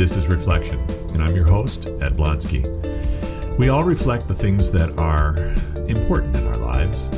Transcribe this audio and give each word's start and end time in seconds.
This 0.00 0.16
is 0.16 0.28
Reflection, 0.28 0.80
and 1.12 1.22
I'm 1.22 1.36
your 1.36 1.44
host, 1.44 1.86
Ed 2.00 2.14
Blonsky. 2.14 2.64
We 3.58 3.68
all 3.68 3.84
reflect 3.84 4.28
the 4.28 4.34
things 4.34 4.72
that 4.72 4.98
are 4.98 5.36
important 5.90 6.34
in 6.38 6.46
our 6.46 6.56
lives, 6.56 7.08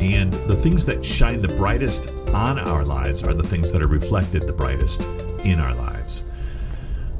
and 0.00 0.32
the 0.32 0.56
things 0.56 0.84
that 0.86 1.04
shine 1.04 1.40
the 1.40 1.54
brightest 1.54 2.10
on 2.30 2.58
our 2.58 2.84
lives 2.84 3.22
are 3.22 3.32
the 3.32 3.44
things 3.44 3.70
that 3.70 3.80
are 3.80 3.86
reflected 3.86 4.42
the 4.42 4.52
brightest 4.52 5.02
in 5.44 5.60
our 5.60 5.72
lives. 5.72 6.28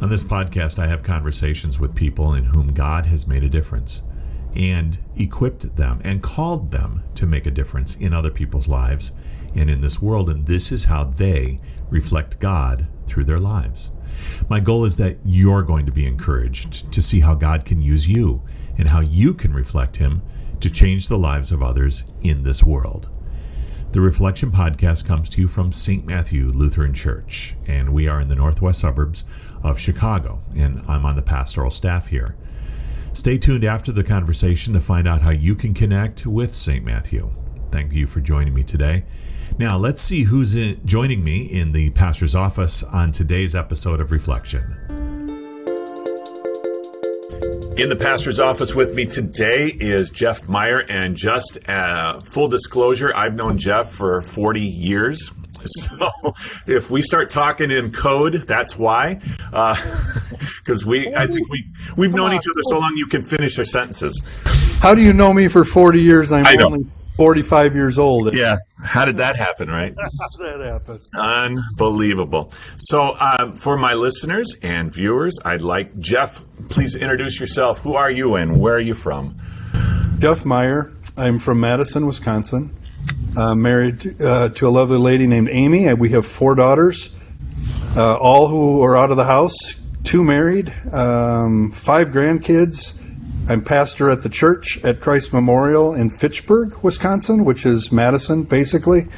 On 0.00 0.10
this 0.10 0.24
podcast, 0.24 0.80
I 0.80 0.88
have 0.88 1.04
conversations 1.04 1.78
with 1.78 1.94
people 1.94 2.34
in 2.34 2.46
whom 2.46 2.74
God 2.74 3.06
has 3.06 3.24
made 3.24 3.44
a 3.44 3.48
difference 3.48 4.02
and 4.56 4.98
equipped 5.16 5.76
them 5.76 6.00
and 6.02 6.20
called 6.20 6.72
them 6.72 7.04
to 7.14 7.26
make 7.26 7.46
a 7.46 7.52
difference 7.52 7.96
in 7.96 8.12
other 8.12 8.32
people's 8.32 8.66
lives 8.66 9.12
and 9.54 9.70
in 9.70 9.82
this 9.82 10.02
world. 10.02 10.28
And 10.28 10.48
this 10.48 10.72
is 10.72 10.86
how 10.86 11.04
they 11.04 11.60
reflect 11.90 12.40
God 12.40 12.88
through 13.06 13.26
their 13.26 13.38
lives. 13.38 13.90
My 14.48 14.60
goal 14.60 14.84
is 14.84 14.96
that 14.96 15.18
you're 15.24 15.62
going 15.62 15.86
to 15.86 15.92
be 15.92 16.06
encouraged 16.06 16.92
to 16.92 17.02
see 17.02 17.20
how 17.20 17.34
God 17.34 17.64
can 17.64 17.80
use 17.80 18.08
you 18.08 18.42
and 18.78 18.88
how 18.88 19.00
you 19.00 19.34
can 19.34 19.52
reflect 19.52 19.96
Him 19.96 20.22
to 20.60 20.70
change 20.70 21.08
the 21.08 21.18
lives 21.18 21.52
of 21.52 21.62
others 21.62 22.04
in 22.22 22.42
this 22.42 22.64
world. 22.64 23.08
The 23.92 24.00
Reflection 24.00 24.50
Podcast 24.50 25.06
comes 25.06 25.28
to 25.30 25.40
you 25.42 25.48
from 25.48 25.70
St. 25.70 26.06
Matthew 26.06 26.46
Lutheran 26.46 26.94
Church, 26.94 27.56
and 27.66 27.92
we 27.92 28.08
are 28.08 28.22
in 28.22 28.28
the 28.28 28.36
northwest 28.36 28.80
suburbs 28.80 29.24
of 29.62 29.78
Chicago, 29.78 30.40
and 30.56 30.82
I'm 30.88 31.04
on 31.04 31.16
the 31.16 31.22
pastoral 31.22 31.70
staff 31.70 32.08
here. 32.08 32.34
Stay 33.12 33.36
tuned 33.36 33.64
after 33.64 33.92
the 33.92 34.02
conversation 34.02 34.72
to 34.72 34.80
find 34.80 35.06
out 35.06 35.20
how 35.20 35.30
you 35.30 35.54
can 35.54 35.74
connect 35.74 36.24
with 36.24 36.54
St. 36.54 36.82
Matthew. 36.82 37.32
Thank 37.70 37.92
you 37.92 38.06
for 38.06 38.20
joining 38.20 38.54
me 38.54 38.62
today. 38.62 39.04
Now, 39.58 39.76
let's 39.76 40.00
see 40.00 40.22
who's 40.22 40.54
in, 40.54 40.80
joining 40.86 41.22
me 41.22 41.44
in 41.44 41.72
the 41.72 41.90
pastor's 41.90 42.34
office 42.34 42.82
on 42.82 43.12
today's 43.12 43.54
episode 43.54 44.00
of 44.00 44.10
Reflection. 44.10 44.62
In 47.76 47.88
the 47.88 47.96
pastor's 47.98 48.38
office 48.38 48.74
with 48.74 48.94
me 48.94 49.04
today 49.04 49.66
is 49.66 50.10
Jeff 50.10 50.48
Meyer, 50.48 50.78
and 50.78 51.16
just 51.16 51.58
uh, 51.68 52.20
full 52.20 52.48
disclosure, 52.48 53.14
I've 53.14 53.34
known 53.34 53.58
Jeff 53.58 53.90
for 53.90 54.22
40 54.22 54.60
years. 54.60 55.30
So 55.64 56.10
if 56.66 56.90
we 56.90 57.02
start 57.02 57.30
talking 57.30 57.70
in 57.70 57.92
code, 57.92 58.48
that's 58.48 58.76
why. 58.76 59.14
Because 59.14 60.84
uh, 60.84 60.86
we, 60.88 61.14
I 61.14 61.28
think 61.28 61.48
we 61.48 61.64
we've 61.96 62.12
known 62.12 62.32
each 62.32 62.48
other 62.48 62.62
so 62.64 62.80
long 62.80 62.92
you 62.96 63.06
can 63.06 63.22
finish 63.22 63.56
our 63.60 63.64
sentences. 63.64 64.20
How 64.80 64.92
do 64.92 65.02
you 65.02 65.12
know 65.12 65.32
me 65.32 65.46
for 65.46 65.64
40 65.64 66.02
years? 66.02 66.32
I'm 66.32 66.44
only 66.64 66.84
45 67.22 67.76
years 67.76 68.00
old. 68.00 68.34
Yeah. 68.34 68.56
How 68.82 69.04
did 69.04 69.18
that 69.18 69.36
happen, 69.36 69.68
right? 69.70 69.94
That 70.38 70.60
happen? 70.60 70.98
Unbelievable. 71.14 72.52
So, 72.78 73.16
um, 73.16 73.52
for 73.52 73.78
my 73.78 73.94
listeners 73.94 74.56
and 74.60 74.92
viewers, 74.92 75.38
I'd 75.44 75.62
like 75.62 75.96
Jeff, 76.00 76.42
please 76.68 76.96
introduce 76.96 77.38
yourself. 77.38 77.78
Who 77.82 77.94
are 77.94 78.10
you 78.10 78.34
and 78.34 78.60
where 78.60 78.74
are 78.74 78.80
you 78.80 78.94
from? 78.94 79.38
Jeff 80.18 80.44
Meyer. 80.44 80.92
I'm 81.16 81.38
from 81.38 81.60
Madison, 81.60 82.06
Wisconsin. 82.06 82.74
Uh, 83.36 83.54
married 83.54 84.00
to, 84.00 84.28
uh, 84.28 84.48
to, 84.48 84.66
a 84.66 84.70
lovely 84.70 84.98
lady 84.98 85.28
named 85.28 85.48
Amy. 85.52 85.86
and 85.86 86.00
We 86.00 86.08
have 86.10 86.26
four 86.26 86.56
daughters, 86.56 87.14
uh, 87.96 88.16
all 88.16 88.48
who 88.48 88.82
are 88.82 88.96
out 88.96 89.12
of 89.12 89.16
the 89.16 89.24
house, 89.26 89.76
two 90.02 90.24
married, 90.24 90.72
um, 90.92 91.70
five 91.70 92.08
grandkids 92.08 92.98
I'm 93.48 93.62
pastor 93.62 94.08
at 94.08 94.22
the 94.22 94.28
church 94.28 94.78
at 94.84 95.00
Christ 95.00 95.32
Memorial 95.32 95.94
in 95.94 96.10
Fitchburg, 96.10 96.78
Wisconsin, 96.82 97.44
which 97.44 97.66
is 97.66 97.90
Madison, 97.90 98.44
basically. 98.44 99.08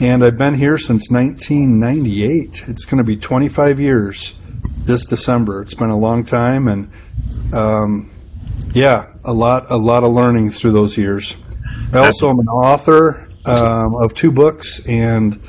And 0.00 0.24
I've 0.24 0.36
been 0.36 0.54
here 0.54 0.76
since 0.76 1.08
1998. 1.10 2.64
It's 2.66 2.84
going 2.84 2.98
to 2.98 3.04
be 3.04 3.16
25 3.16 3.78
years 3.78 4.34
this 4.78 5.06
December. 5.06 5.62
It's 5.62 5.74
been 5.74 5.90
a 5.90 5.96
long 5.96 6.24
time, 6.24 6.66
and 6.66 6.90
um, 7.54 8.10
yeah, 8.72 9.06
a 9.24 9.32
lot, 9.32 9.70
a 9.70 9.76
lot 9.76 10.02
of 10.02 10.10
learnings 10.10 10.58
through 10.58 10.72
those 10.72 10.98
years. 10.98 11.36
I 11.92 11.98
also 11.98 12.28
am 12.28 12.40
an 12.40 12.48
author 12.48 13.24
um, 13.46 13.94
of 13.94 14.14
two 14.14 14.32
books 14.32 14.84
and 14.88 15.40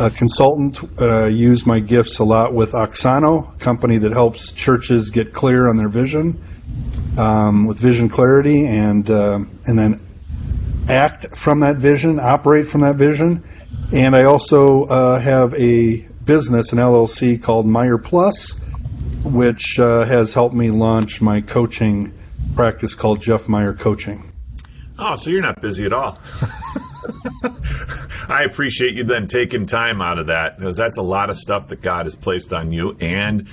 a 0.00 0.08
consultant. 0.08 0.80
Uh, 0.98 1.26
use 1.26 1.66
my 1.66 1.78
gifts 1.78 2.20
a 2.20 2.24
lot 2.24 2.54
with 2.54 2.72
Auxano, 2.72 3.58
company 3.60 3.98
that 3.98 4.12
helps 4.12 4.50
churches 4.52 5.10
get 5.10 5.34
clear 5.34 5.68
on 5.68 5.76
their 5.76 5.90
vision 5.90 6.42
um, 7.20 7.66
with 7.66 7.78
vision 7.78 8.08
clarity 8.08 8.66
and 8.66 9.10
uh, 9.10 9.40
and 9.66 9.78
then 9.78 10.00
act 10.88 11.36
from 11.36 11.60
that 11.60 11.76
vision, 11.76 12.18
operate 12.18 12.66
from 12.66 12.80
that 12.80 12.96
vision. 12.96 13.44
And 13.92 14.16
I 14.16 14.24
also 14.24 14.84
uh, 14.84 15.20
have 15.20 15.52
a 15.54 16.06
business, 16.24 16.72
an 16.72 16.78
LLC 16.78 17.42
called 17.42 17.66
Meyer 17.66 17.98
Plus, 17.98 18.58
which 19.24 19.78
uh, 19.78 20.04
has 20.04 20.32
helped 20.32 20.54
me 20.54 20.70
launch 20.70 21.20
my 21.20 21.40
coaching 21.40 22.12
practice 22.56 22.94
called 22.94 23.20
Jeff 23.20 23.48
Meyer 23.48 23.74
Coaching. 23.74 24.32
Oh, 24.98 25.16
so 25.16 25.30
you're 25.30 25.42
not 25.42 25.60
busy 25.60 25.84
at 25.84 25.92
all. 25.92 26.18
I 28.28 28.44
appreciate 28.44 28.94
you 28.94 29.04
then 29.04 29.26
taking 29.26 29.66
time 29.66 30.00
out 30.00 30.18
of 30.18 30.28
that 30.28 30.58
because 30.58 30.76
that's 30.76 30.98
a 30.98 31.02
lot 31.02 31.30
of 31.30 31.36
stuff 31.36 31.68
that 31.68 31.82
God 31.82 32.06
has 32.06 32.16
placed 32.16 32.52
on 32.52 32.72
you 32.72 32.96
and 33.00 33.48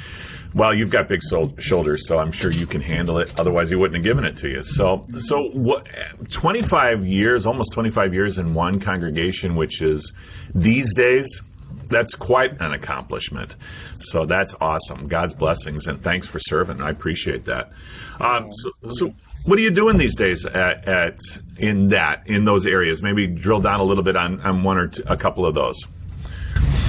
well, 0.53 0.73
you've 0.73 0.91
got 0.91 1.07
big 1.07 1.21
shoulders, 1.59 2.07
so 2.07 2.17
I'm 2.17 2.31
sure 2.31 2.51
you 2.51 2.67
can 2.67 2.81
handle 2.81 3.17
it. 3.19 3.31
Otherwise, 3.37 3.69
he 3.69 3.75
wouldn't 3.75 3.95
have 3.95 4.03
given 4.03 4.25
it 4.25 4.37
to 4.37 4.49
you. 4.49 4.63
So, 4.63 5.05
so 5.19 5.49
what? 5.53 5.87
25 6.31 7.05
years, 7.05 7.45
almost 7.45 7.73
25 7.73 8.13
years 8.13 8.37
in 8.37 8.53
one 8.53 8.79
congregation, 8.79 9.55
which 9.55 9.81
is 9.81 10.13
these 10.53 10.93
days, 10.93 11.41
that's 11.89 12.15
quite 12.15 12.59
an 12.59 12.73
accomplishment. 12.73 13.55
So 13.99 14.25
that's 14.25 14.55
awesome. 14.59 15.07
God's 15.07 15.33
blessings 15.33 15.87
and 15.87 16.01
thanks 16.01 16.27
for 16.27 16.39
serving. 16.39 16.81
I 16.81 16.89
appreciate 16.89 17.45
that. 17.45 17.71
Um, 18.19 18.49
so, 18.51 18.71
so, 18.89 19.13
what 19.45 19.57
are 19.57 19.61
you 19.61 19.71
doing 19.71 19.97
these 19.97 20.15
days 20.15 20.45
at, 20.45 20.87
at, 20.87 21.19
in 21.57 21.89
that 21.89 22.23
in 22.25 22.43
those 22.43 22.65
areas? 22.65 23.01
Maybe 23.01 23.27
drill 23.27 23.61
down 23.61 23.79
a 23.79 23.83
little 23.83 24.03
bit 24.03 24.17
on, 24.17 24.41
on 24.41 24.63
one 24.63 24.77
or 24.77 24.87
two, 24.87 25.03
a 25.07 25.15
couple 25.15 25.45
of 25.45 25.55
those. 25.55 25.85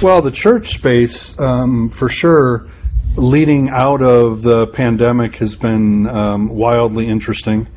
Well, 0.01 0.21
the 0.21 0.31
church 0.31 0.73
space, 0.73 1.39
um, 1.39 1.89
for 1.89 2.09
sure 2.09 2.67
leading 3.15 3.69
out 3.69 4.01
of 4.01 4.43
the 4.43 4.67
pandemic 4.67 5.37
has 5.37 5.55
been 5.55 6.07
um, 6.07 6.49
wildly 6.49 7.07
interesting 7.07 7.67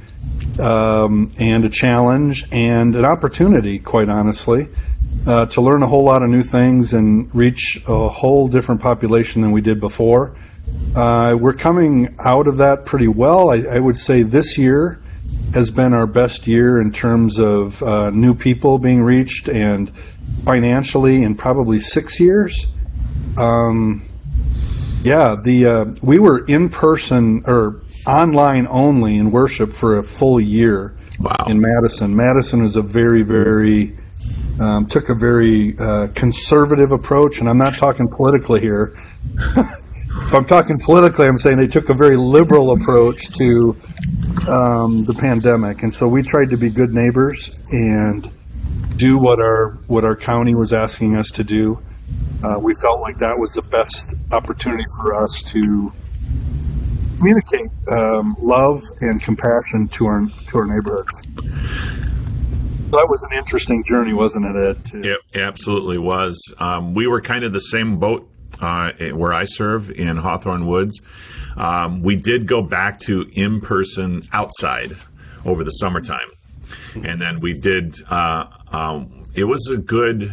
um, 0.60 1.31
and 1.38 1.65
a 1.65 1.69
challenge 1.69 2.47
and 2.53 2.94
an 2.94 3.04
opportunity, 3.04 3.78
quite 3.78 4.09
honestly, 4.09 4.69
uh, 5.26 5.47
to 5.47 5.60
learn 5.60 5.82
a 5.82 5.87
whole 5.87 6.04
lot 6.04 6.22
of 6.22 6.28
new 6.28 6.43
things 6.43 6.93
and 6.93 7.32
reach 7.34 7.81
a 7.88 8.09
whole 8.09 8.48
different 8.48 8.81
population 8.81 9.43
than 9.43 9.53
we 9.53 9.60
did 9.60 9.81
before. 9.81 10.34
Uh, 10.94 11.37
we're 11.38 11.54
coming 11.54 12.14
out 12.25 12.47
of 12.47 12.59
that 12.59 12.84
pretty 12.84 13.09
well. 13.09 13.50
I, 13.50 13.62
I, 13.76 13.78
would 13.78 13.97
say 13.97 14.22
this 14.22 14.59
year 14.59 15.00
has 15.54 15.70
been 15.70 15.93
our 15.93 16.06
best 16.06 16.47
year 16.47 16.81
in 16.81 16.91
terms 16.91 17.38
of 17.38 17.82
uh, 17.82 18.10
new 18.10 18.34
people 18.34 18.78
being 18.78 19.03
reached 19.03 19.49
and 19.49 19.91
financially 20.44 21.22
in 21.22 21.34
probably 21.34 21.78
six 21.78 22.20
years. 22.20 22.66
Um, 23.38 24.03
yeah, 25.02 25.34
the 25.34 25.66
uh, 25.66 25.84
we 26.02 26.18
were 26.18 26.44
in 26.46 26.68
person 26.68 27.42
or 27.46 27.80
online 28.06 28.66
only 28.68 29.16
in 29.16 29.30
worship 29.30 29.72
for 29.72 29.98
a 29.98 30.02
full 30.02 30.40
year 30.40 30.94
wow. 31.18 31.46
in 31.48 31.60
Madison. 31.60 32.14
Madison 32.14 32.62
was 32.62 32.76
a 32.76 32.82
very, 32.82 33.22
very 33.22 33.96
um, 34.60 34.86
took 34.86 35.08
a 35.08 35.14
very 35.14 35.76
uh, 35.78 36.08
conservative 36.14 36.92
approach, 36.92 37.40
and 37.40 37.48
I'm 37.48 37.58
not 37.58 37.74
talking 37.74 38.08
politically 38.08 38.60
here. 38.60 38.96
if 39.36 40.34
I'm 40.34 40.44
talking 40.44 40.78
politically, 40.78 41.26
I'm 41.26 41.38
saying 41.38 41.56
they 41.56 41.66
took 41.66 41.88
a 41.88 41.94
very 41.94 42.16
liberal 42.16 42.72
approach 42.72 43.30
to 43.38 43.76
um, 44.48 45.04
the 45.04 45.14
pandemic, 45.19 45.82
and 45.82 45.92
so 45.92 46.06
we 46.06 46.22
tried 46.22 46.50
to 46.50 46.56
be 46.56 46.70
good 46.70 46.90
neighbors 46.90 47.52
and 47.70 48.31
do 48.96 49.19
what 49.19 49.40
our 49.40 49.78
what 49.88 50.05
our 50.05 50.14
county 50.14 50.55
was 50.55 50.72
asking 50.72 51.16
us 51.16 51.31
to 51.32 51.43
do 51.43 51.82
uh, 52.43 52.59
we 52.59 52.75
felt 52.75 53.00
like 53.00 53.19
that 53.19 53.39
was 53.39 53.53
the 53.55 53.62
best 53.62 54.15
opportunity 54.33 54.85
for 55.00 55.15
us 55.15 55.43
to 55.44 55.93
communicate 57.19 57.71
um, 57.91 58.35
love 58.41 58.83
and 59.00 59.23
compassion 59.23 59.87
to 59.89 60.06
our 60.06 60.27
to 60.49 60.59
our 60.59 60.67
neighborhoods. 60.67 61.23
That 62.91 63.06
was 63.09 63.27
an 63.31 63.39
interesting 63.39 63.85
journey, 63.85 64.12
wasn't 64.12 64.44
it, 64.47 64.56
Ed? 64.56 65.05
It 65.05 65.19
absolutely 65.35 65.99
was. 65.99 66.39
Um, 66.59 66.93
we 66.94 67.06
were 67.06 67.23
kind 67.23 67.44
of 67.44 67.53
the 67.53 67.59
same 67.59 67.99
boat 67.99 68.29
uh, 68.61 68.93
where 69.15 69.33
I 69.33 69.44
serve 69.44 69.91
in 69.91 70.17
Hawthorn 70.17 70.67
Woods. 70.67 71.00
Um, 71.56 72.03
we 72.03 72.17
did 72.17 72.47
go 72.47 72.62
back 72.62 73.00
to 73.06 73.25
in 73.33 73.61
person 73.61 74.23
outside 74.33 74.97
over 75.44 75.65
the 75.65 75.71
summertime, 75.71 76.31
and 76.94 77.21
then 77.21 77.41
we 77.41 77.55
did. 77.55 77.94
Uh, 78.11 78.47
um, 78.73 79.27
it 79.35 79.44
was 79.44 79.71
a 79.73 79.79
good 79.79 80.31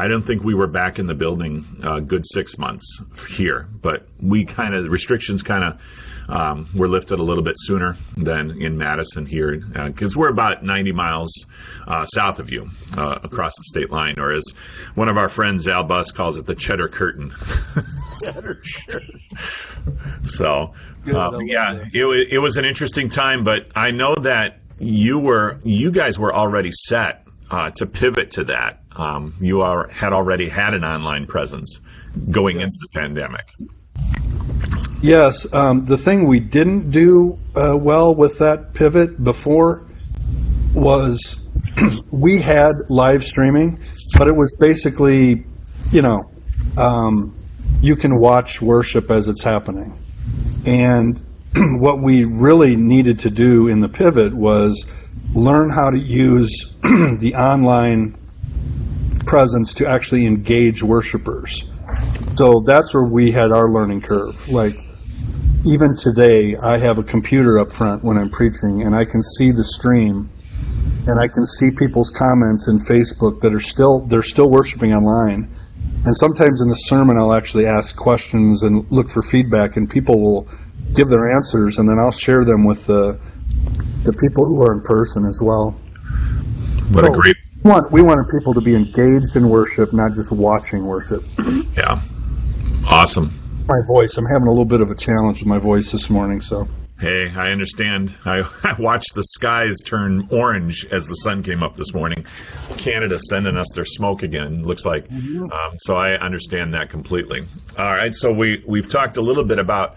I 0.00 0.08
don't 0.08 0.22
think 0.22 0.42
we 0.42 0.54
were 0.54 0.66
back 0.66 0.98
in 0.98 1.06
the 1.06 1.14
building 1.14 1.66
a 1.82 1.90
uh, 1.90 2.00
good 2.00 2.24
six 2.24 2.56
months 2.56 3.02
here, 3.36 3.68
but 3.82 4.06
we 4.18 4.46
kind 4.46 4.74
of 4.74 4.86
restrictions 4.86 5.42
kind 5.42 5.62
of 5.62 6.26
um, 6.30 6.70
were 6.74 6.88
lifted 6.88 7.18
a 7.18 7.22
little 7.22 7.42
bit 7.42 7.56
sooner 7.58 7.98
than 8.16 8.62
in 8.62 8.78
Madison 8.78 9.26
here 9.26 9.58
because 9.58 10.16
uh, 10.16 10.20
we're 10.20 10.30
about 10.30 10.64
90 10.64 10.92
miles 10.92 11.44
uh, 11.86 12.06
south 12.06 12.38
of 12.38 12.48
you 12.48 12.70
uh, 12.96 13.18
across 13.22 13.52
the 13.58 13.64
state 13.64 13.90
line, 13.90 14.18
or 14.18 14.32
as 14.32 14.54
one 14.94 15.10
of 15.10 15.18
our 15.18 15.28
friends 15.28 15.68
Al 15.68 15.84
Bus 15.84 16.12
calls 16.12 16.38
it, 16.38 16.46
the 16.46 16.54
cheddar 16.54 16.88
curtain. 16.88 17.30
so, 20.22 20.72
um, 21.14 21.42
yeah, 21.42 21.84
it 21.92 22.28
it 22.30 22.38
was 22.38 22.56
an 22.56 22.64
interesting 22.64 23.10
time, 23.10 23.44
but 23.44 23.70
I 23.74 23.90
know 23.90 24.14
that 24.14 24.60
you 24.78 25.18
were, 25.18 25.60
you 25.62 25.92
guys 25.92 26.18
were 26.18 26.34
already 26.34 26.70
set 26.70 27.26
uh, 27.50 27.70
to 27.76 27.86
pivot 27.86 28.30
to 28.32 28.44
that. 28.44 28.80
Um, 28.96 29.34
you 29.40 29.62
are, 29.62 29.88
had 29.88 30.12
already 30.12 30.48
had 30.48 30.74
an 30.74 30.84
online 30.84 31.26
presence 31.26 31.80
going 32.30 32.60
yes. 32.60 32.66
into 32.66 32.78
the 32.80 32.98
pandemic. 32.98 33.54
Yes, 35.02 35.52
um, 35.54 35.86
the 35.86 35.96
thing 35.96 36.26
we 36.26 36.40
didn't 36.40 36.90
do 36.90 37.38
uh, 37.56 37.76
well 37.80 38.14
with 38.14 38.38
that 38.38 38.74
pivot 38.74 39.22
before 39.22 39.86
was 40.74 41.40
we 42.10 42.38
had 42.38 42.90
live 42.90 43.24
streaming, 43.24 43.80
but 44.18 44.28
it 44.28 44.36
was 44.36 44.54
basically, 44.58 45.44
you 45.90 46.02
know, 46.02 46.30
um, 46.76 47.36
you 47.80 47.96
can 47.96 48.18
watch 48.18 48.60
worship 48.60 49.10
as 49.10 49.28
it's 49.28 49.42
happening. 49.42 49.98
And 50.66 51.20
what 51.80 52.00
we 52.00 52.24
really 52.24 52.76
needed 52.76 53.20
to 53.20 53.30
do 53.30 53.68
in 53.68 53.80
the 53.80 53.88
pivot 53.88 54.34
was 54.34 54.86
learn 55.34 55.70
how 55.70 55.90
to 55.90 55.98
use 55.98 56.74
the 56.82 57.34
online 57.36 58.16
presence 59.26 59.74
to 59.74 59.86
actually 59.86 60.26
engage 60.26 60.82
worshipers. 60.82 61.64
So 62.36 62.60
that's 62.60 62.94
where 62.94 63.04
we 63.04 63.30
had 63.30 63.52
our 63.52 63.68
learning 63.68 64.02
curve. 64.02 64.48
Like, 64.48 64.76
even 65.66 65.94
today, 65.94 66.56
I 66.56 66.78
have 66.78 66.98
a 66.98 67.02
computer 67.02 67.58
up 67.58 67.70
front 67.70 68.02
when 68.02 68.16
I'm 68.16 68.30
preaching, 68.30 68.82
and 68.82 68.94
I 68.94 69.04
can 69.04 69.22
see 69.22 69.50
the 69.50 69.64
stream, 69.64 70.30
and 71.06 71.20
I 71.20 71.28
can 71.28 71.44
see 71.46 71.70
people's 71.70 72.10
comments 72.10 72.66
in 72.68 72.78
Facebook 72.78 73.40
that 73.42 73.52
are 73.52 73.60
still 73.60 74.00
they're 74.06 74.22
still 74.22 74.50
worshiping 74.50 74.92
online. 74.94 75.50
And 76.06 76.16
sometimes 76.16 76.62
in 76.62 76.68
the 76.68 76.74
sermon, 76.74 77.18
I'll 77.18 77.34
actually 77.34 77.66
ask 77.66 77.94
questions 77.94 78.62
and 78.62 78.90
look 78.90 79.10
for 79.10 79.22
feedback, 79.22 79.76
and 79.76 79.88
people 79.88 80.20
will 80.20 80.48
give 80.94 81.08
their 81.08 81.30
answers, 81.30 81.78
and 81.78 81.88
then 81.88 81.98
I'll 81.98 82.10
share 82.10 82.44
them 82.44 82.64
with 82.64 82.86
the 82.86 83.20
the 84.04 84.12
people 84.12 84.44
who 84.44 84.62
are 84.62 84.72
in 84.72 84.80
person 84.80 85.24
as 85.24 85.40
well. 85.42 85.72
What 86.90 87.04
so 87.04 87.12
a 87.12 87.16
great! 87.16 87.36
We, 87.62 87.70
want, 87.70 87.92
we 87.92 88.02
wanted 88.02 88.28
people 88.30 88.54
to 88.54 88.60
be 88.60 88.74
engaged 88.74 89.36
in 89.36 89.48
worship, 89.48 89.92
not 89.92 90.12
just 90.12 90.32
watching 90.32 90.86
worship. 90.86 91.24
Yeah, 91.76 92.02
awesome. 92.88 93.32
My 93.66 93.78
voice. 93.86 94.16
I'm 94.18 94.26
having 94.26 94.48
a 94.48 94.50
little 94.50 94.64
bit 94.64 94.82
of 94.82 94.90
a 94.90 94.94
challenge 94.94 95.38
with 95.38 95.46
my 95.46 95.58
voice 95.58 95.92
this 95.92 96.10
morning, 96.10 96.40
so. 96.40 96.68
Hey, 96.98 97.30
I 97.30 97.50
understand. 97.50 98.18
I, 98.26 98.40
I, 98.64 98.74
watched 98.78 99.14
the 99.14 99.22
skies 99.22 99.76
turn 99.86 100.28
orange 100.30 100.86
as 100.90 101.06
the 101.06 101.14
sun 101.14 101.42
came 101.42 101.62
up 101.62 101.76
this 101.76 101.94
morning. 101.94 102.26
Canada 102.76 103.18
sending 103.18 103.56
us 103.56 103.68
their 103.74 103.86
smoke 103.86 104.22
again. 104.22 104.64
Looks 104.64 104.84
like. 104.84 105.08
Mm-hmm. 105.08 105.44
Um, 105.44 105.78
so 105.78 105.96
I 105.96 106.18
understand 106.18 106.74
that 106.74 106.90
completely. 106.90 107.46
All 107.78 107.86
right. 107.86 108.12
So 108.12 108.32
we 108.32 108.62
we've 108.66 108.88
talked 108.88 109.16
a 109.16 109.22
little 109.22 109.44
bit 109.44 109.58
about 109.58 109.96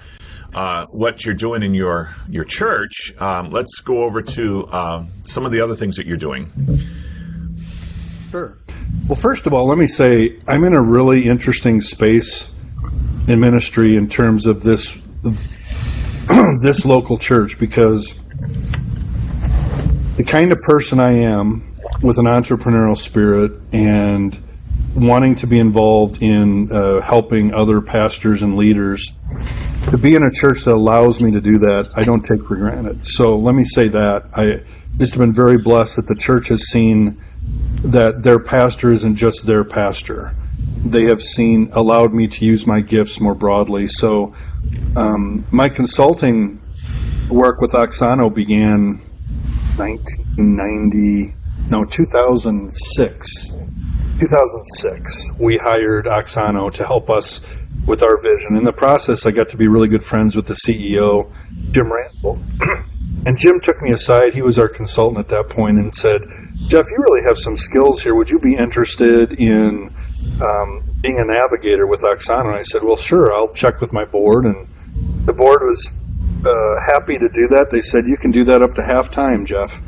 uh, 0.54 0.86
what 0.88 1.26
you're 1.26 1.36
doing 1.36 1.64
in 1.64 1.74
your 1.74 2.16
your 2.30 2.44
church. 2.44 3.14
Um, 3.20 3.50
let's 3.50 3.80
go 3.80 4.04
over 4.04 4.22
to 4.22 4.66
uh, 4.68 5.06
some 5.24 5.46
of 5.46 5.52
the 5.52 5.62
other 5.62 5.76
things 5.76 5.98
that 5.98 6.06
you're 6.06 6.18
doing. 6.18 6.52
Sure. 8.30 8.58
Well, 9.08 9.16
first 9.16 9.46
of 9.48 9.54
all, 9.54 9.68
let 9.68 9.78
me 9.78 9.88
say 9.88 10.40
I'm 10.48 10.64
in 10.64 10.74
a 10.74 10.82
really 10.82 11.26
interesting 11.26 11.82
space 11.82 12.54
in 13.28 13.40
ministry 13.40 13.96
in 13.96 14.08
terms 14.08 14.46
of 14.46 14.64
this 14.64 14.98
this 16.60 16.86
local 16.86 17.18
church 17.18 17.60
because 17.60 18.16
the 20.18 20.24
kind 20.26 20.52
of 20.52 20.62
person 20.62 21.00
I 21.00 21.12
am 21.12 21.64
with 22.02 22.18
an 22.18 22.26
entrepreneurial 22.26 22.98
spirit 22.98 23.52
and 23.72 24.38
wanting 24.96 25.36
to 25.36 25.48
be 25.48 25.58
involved 25.58 26.22
in 26.22 26.72
uh, 26.72 27.02
helping 27.02 27.54
other 27.54 27.82
pastors 27.82 28.42
and 28.42 28.56
leaders 28.56 29.12
to 29.90 29.98
be 29.98 30.16
in 30.16 30.24
a 30.24 30.32
church 30.32 30.64
that 30.66 30.74
allows 30.74 31.22
me 31.22 31.32
to 31.32 31.42
do 31.42 31.60
that 31.60 31.90
i 31.96 32.02
don't 32.02 32.22
take 32.22 32.44
for 32.54 32.56
granted. 32.56 33.06
So 33.08 33.36
let 33.36 33.56
me 33.56 33.64
say 33.64 33.88
that. 33.90 34.26
I 34.36 34.64
just 34.98 35.14
have 35.14 35.20
been 35.20 35.34
very 35.34 35.58
blessed 35.58 35.96
that 35.98 36.08
the 36.08 36.16
church 36.16 36.50
has 36.50 36.70
seen 36.70 37.18
that 37.84 38.24
their 38.24 38.40
pastor 38.40 38.92
isn't 38.92 39.16
just 39.16 39.46
their 39.46 39.64
pastor. 39.64 40.36
They 40.86 41.06
have 41.06 41.22
seen 41.22 41.70
allowed 41.74 42.14
me 42.14 42.28
to 42.28 42.46
use 42.46 42.68
my 42.68 42.82
gifts 42.82 43.20
more 43.20 43.36
broadly. 43.36 43.88
So 43.88 44.34
um, 44.96 45.46
my 45.52 45.70
consulting 45.70 46.62
work 47.30 47.60
with 47.60 47.72
Auxano 47.72 48.34
began 48.34 49.00
1990, 49.78 51.34
no, 51.70 51.86
2006. 51.86 53.50
2006, 54.20 55.40
we 55.40 55.58
hired 55.58 56.06
Auxano 56.06 56.72
to 56.74 56.86
help 56.86 57.10
us 57.10 57.42
with 57.86 58.02
our 58.02 58.18
vision. 58.22 58.56
In 58.56 58.64
the 58.64 58.74
process, 58.74 59.26
I 59.26 59.32
got 59.32 59.50
to 59.50 59.58
be 59.58 59.68
really 59.68 59.88
good 59.88 60.04
friends 60.04 60.36
with 60.36 60.48
the 60.48 60.54
CEO, 60.54 61.32
Jim 61.72 61.92
Randall. 61.92 62.40
and 63.26 63.38
Jim 63.38 63.60
took 63.60 63.82
me 63.82 63.92
aside. 63.92 64.34
He 64.34 64.42
was 64.42 64.58
our 64.58 64.70
consultant 64.70 65.20
at 65.20 65.28
that 65.30 65.50
point 65.50 65.78
and 65.78 65.94
said, 65.94 66.22
Jeff, 66.68 66.86
you 66.90 66.98
really 67.00 67.24
have 67.24 67.38
some 67.38 67.56
skills 67.56 68.02
here. 68.02 68.16
Would 68.16 68.30
you 68.30 68.40
be 68.40 68.56
interested 68.56 69.34
in 69.34 69.94
um, 70.42 70.84
being 71.02 71.20
a 71.20 71.26
navigator 71.26 71.88
with 71.88 72.02
Auxano? 72.02 72.48
And 72.48 72.56
I 72.56 72.64
said, 72.64 72.84
well, 72.84 72.96
sure, 72.96 73.34
I'll 73.34 73.54
check 73.54 73.82
with 73.82 73.92
my 73.92 74.06
board. 74.06 74.46
And 74.46 74.68
the 75.26 75.34
board 75.34 75.62
was 75.62 75.92
uh, 76.46 76.76
happy 76.92 77.18
to 77.18 77.30
do 77.30 77.48
that. 77.48 77.70
They 77.72 77.82
said, 77.82 78.06
you 78.06 78.18
can 78.18 78.32
do 78.32 78.44
that 78.46 78.62
up 78.62 78.74
to 78.76 78.84
half 78.84 79.12
time, 79.12 79.46
Jeff. 79.46 79.82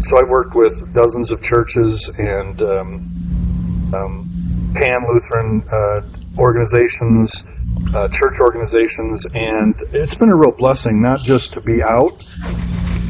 So 0.00 0.18
I've 0.18 0.28
worked 0.28 0.54
with 0.54 0.92
dozens 0.92 1.30
of 1.30 1.42
churches 1.42 2.08
and 2.18 2.60
um, 2.60 3.90
um, 3.94 4.72
pan 4.74 5.02
Lutheran 5.08 5.64
uh, 5.72 6.02
organizations, 6.38 7.48
uh, 7.94 8.08
church 8.08 8.40
organizations, 8.40 9.26
and 9.34 9.74
it's 9.92 10.14
been 10.14 10.30
a 10.30 10.36
real 10.36 10.52
blessing 10.52 11.00
not 11.00 11.20
just 11.20 11.52
to 11.54 11.60
be 11.60 11.82
out 11.82 12.22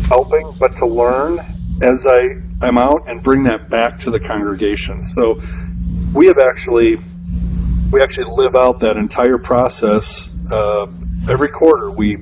helping, 0.09 0.55
but 0.59 0.77
to 0.77 0.87
learn 0.87 1.39
as 1.83 2.07
I 2.07 2.41
am 2.67 2.79
out 2.79 3.09
and 3.09 3.23
bring 3.23 3.45
that 3.45 3.69
back 3.69 3.99
to 4.01 4.11
the 4.11 4.21
congregation. 4.21 5.03
So 5.03 5.41
we 6.13 6.27
have 6.27 6.39
actually 6.39 6.97
we 7.91 8.03
actually 8.03 8.35
live 8.35 8.57
out 8.57 8.81
that 8.81 8.97
entire 8.97 9.39
process 9.39 10.29
uh, 10.51 10.87
every 11.29 11.49
quarter. 11.49 11.91
We 11.91 12.19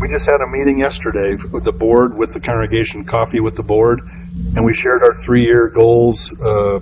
we 0.00 0.08
just 0.08 0.26
had 0.26 0.40
a 0.40 0.46
meeting 0.46 0.78
yesterday 0.78 1.36
with 1.52 1.64
the 1.64 1.72
board, 1.72 2.16
with 2.16 2.34
the 2.34 2.40
congregation, 2.40 3.04
coffee 3.04 3.40
with 3.40 3.56
the 3.56 3.62
board, 3.62 4.00
and 4.54 4.64
we 4.64 4.74
shared 4.74 5.02
our 5.02 5.14
three-year 5.14 5.70
goals, 5.70 6.38
uh, 6.42 6.80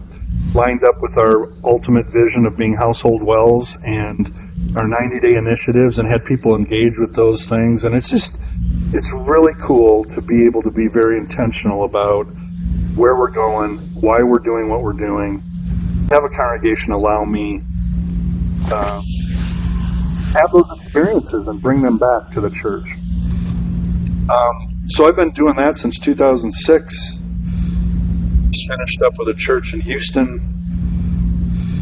lined 0.54 0.82
up 0.82 1.00
with 1.00 1.16
our 1.16 1.52
ultimate 1.64 2.06
vision 2.06 2.44
of 2.44 2.56
being 2.56 2.74
household 2.74 3.22
wells 3.22 3.78
and 3.86 4.28
our 4.76 4.86
90-day 4.86 5.36
initiatives, 5.36 5.98
and 5.98 6.08
had 6.08 6.24
people 6.24 6.56
engage 6.56 6.98
with 6.98 7.14
those 7.14 7.48
things. 7.48 7.84
And 7.84 7.94
it's 7.94 8.10
just, 8.10 8.40
it's 8.92 9.12
really 9.12 9.54
cool 9.60 10.04
to 10.06 10.20
be 10.20 10.44
able 10.44 10.62
to 10.62 10.70
be 10.70 10.88
very 10.88 11.16
intentional 11.16 11.84
about 11.84 12.24
where 12.96 13.16
we're 13.16 13.30
going, 13.30 13.78
why 13.94 14.22
we're 14.22 14.40
doing 14.40 14.68
what 14.68 14.82
we're 14.82 14.92
doing. 14.92 15.42
Have 16.10 16.24
a 16.24 16.28
congregation 16.28 16.92
allow 16.92 17.24
me. 17.24 17.60
Uh, 18.70 19.02
have 20.34 20.50
those 20.50 20.68
experiences 20.76 21.46
and 21.46 21.62
bring 21.62 21.80
them 21.80 21.96
back 21.96 22.32
to 22.32 22.40
the 22.40 22.50
church. 22.50 22.88
Um, 24.30 24.74
so 24.86 25.06
I've 25.06 25.16
been 25.16 25.32
doing 25.32 25.54
that 25.56 25.76
since 25.76 25.98
2006. 25.98 27.18
Just 28.50 28.70
finished 28.70 29.02
up 29.02 29.14
with 29.18 29.28
a 29.28 29.34
church 29.34 29.74
in 29.74 29.80
Houston. 29.80 30.40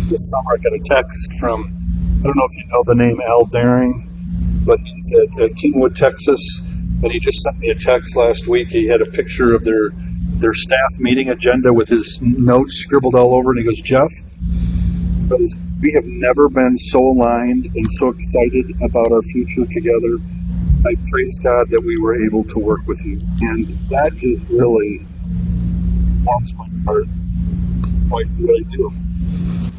This 0.09 0.31
summer 0.31 0.53
I 0.55 0.57
got 0.59 0.73
a 0.73 0.81
text 0.85 1.39
from, 1.39 1.73
I 2.21 2.25
don't 2.25 2.37
know 2.37 2.45
if 2.45 2.57
you 2.57 2.67
know 2.67 2.83
the 2.85 2.95
name 2.95 3.21
Al 3.27 3.45
Daring, 3.47 4.09
but 4.67 4.81
he's 4.81 5.15
at, 5.15 5.41
at 5.41 5.51
Kingwood, 5.53 5.95
Texas. 5.95 6.63
And 7.03 7.11
he 7.11 7.19
just 7.19 7.41
sent 7.43 7.59
me 7.59 7.71
a 7.71 7.75
text 7.75 8.17
last 8.17 8.47
week. 8.47 8.69
He 8.69 8.87
had 8.87 9.01
a 9.01 9.07
picture 9.07 9.55
of 9.55 9.65
their 9.65 9.91
their 10.43 10.55
staff 10.55 10.99
meeting 10.99 11.29
agenda 11.29 11.73
with 11.73 11.89
his 11.89 12.21
notes 12.21 12.75
scribbled 12.75 13.15
all 13.15 13.35
over, 13.35 13.51
and 13.51 13.61
he 13.61 13.65
goes, 13.65 13.81
Jeff, 13.81 14.11
we 15.81 15.93
have 15.95 16.05
never 16.05 16.49
been 16.49 16.77
so 16.77 17.01
aligned 17.01 17.67
and 17.75 17.91
so 17.93 18.09
excited 18.09 18.73
about 18.83 19.13
our 19.13 19.23
future 19.23 19.65
together. 19.71 20.19
I 20.85 20.97
praise 21.11 21.39
God 21.43 21.71
that 21.71 21.81
we 21.81 21.99
were 22.01 22.25
able 22.27 22.43
to 22.45 22.59
work 22.59 22.81
with 22.87 23.01
you. 23.05 23.21
And 23.41 23.67
that 23.91 24.13
just 24.15 24.49
really 24.49 25.07
warms 26.25 26.55
my 26.55 26.69
heart 26.85 27.07
quite 28.09 28.27
really 28.39 28.65
do. 28.65 28.93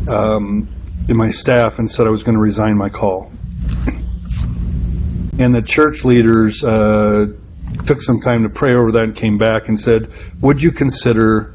um, 0.08 0.68
in 1.08 1.16
my 1.16 1.30
staff 1.30 1.80
and 1.80 1.90
said 1.90 2.06
I 2.06 2.10
was 2.10 2.22
going 2.22 2.36
to 2.36 2.40
resign 2.40 2.76
my 2.76 2.88
call. 2.88 3.32
And 5.38 5.54
the 5.54 5.62
church 5.62 6.04
leaders 6.04 6.64
uh, 6.64 7.26
took 7.86 8.00
some 8.02 8.20
time 8.20 8.42
to 8.42 8.48
pray 8.48 8.74
over 8.74 8.90
that 8.92 9.02
and 9.04 9.14
came 9.14 9.38
back 9.38 9.68
and 9.68 9.78
said, 9.78 10.10
Would 10.40 10.62
you 10.62 10.72
consider 10.72 11.54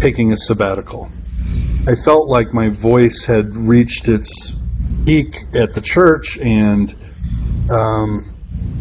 taking 0.00 0.32
a 0.32 0.36
sabbatical? 0.36 1.10
I 1.88 1.94
felt 1.94 2.28
like 2.28 2.52
my 2.52 2.68
voice 2.68 3.24
had 3.24 3.54
reached 3.54 4.08
its 4.08 4.56
peak 5.04 5.44
at 5.54 5.72
the 5.72 5.80
church, 5.80 6.36
and 6.38 6.94
um, 7.70 8.24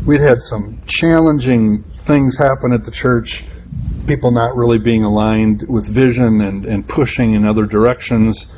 we'd 0.07 0.21
had 0.21 0.41
some 0.41 0.81
challenging 0.87 1.83
things 1.83 2.37
happen 2.39 2.73
at 2.73 2.83
the 2.83 2.91
church. 2.91 3.45
People 4.07 4.31
not 4.31 4.55
really 4.55 4.79
being 4.79 5.03
aligned 5.03 5.65
with 5.69 5.87
vision 5.87 6.41
and, 6.41 6.65
and 6.65 6.87
pushing 6.87 7.33
in 7.33 7.45
other 7.45 7.67
directions. 7.67 8.51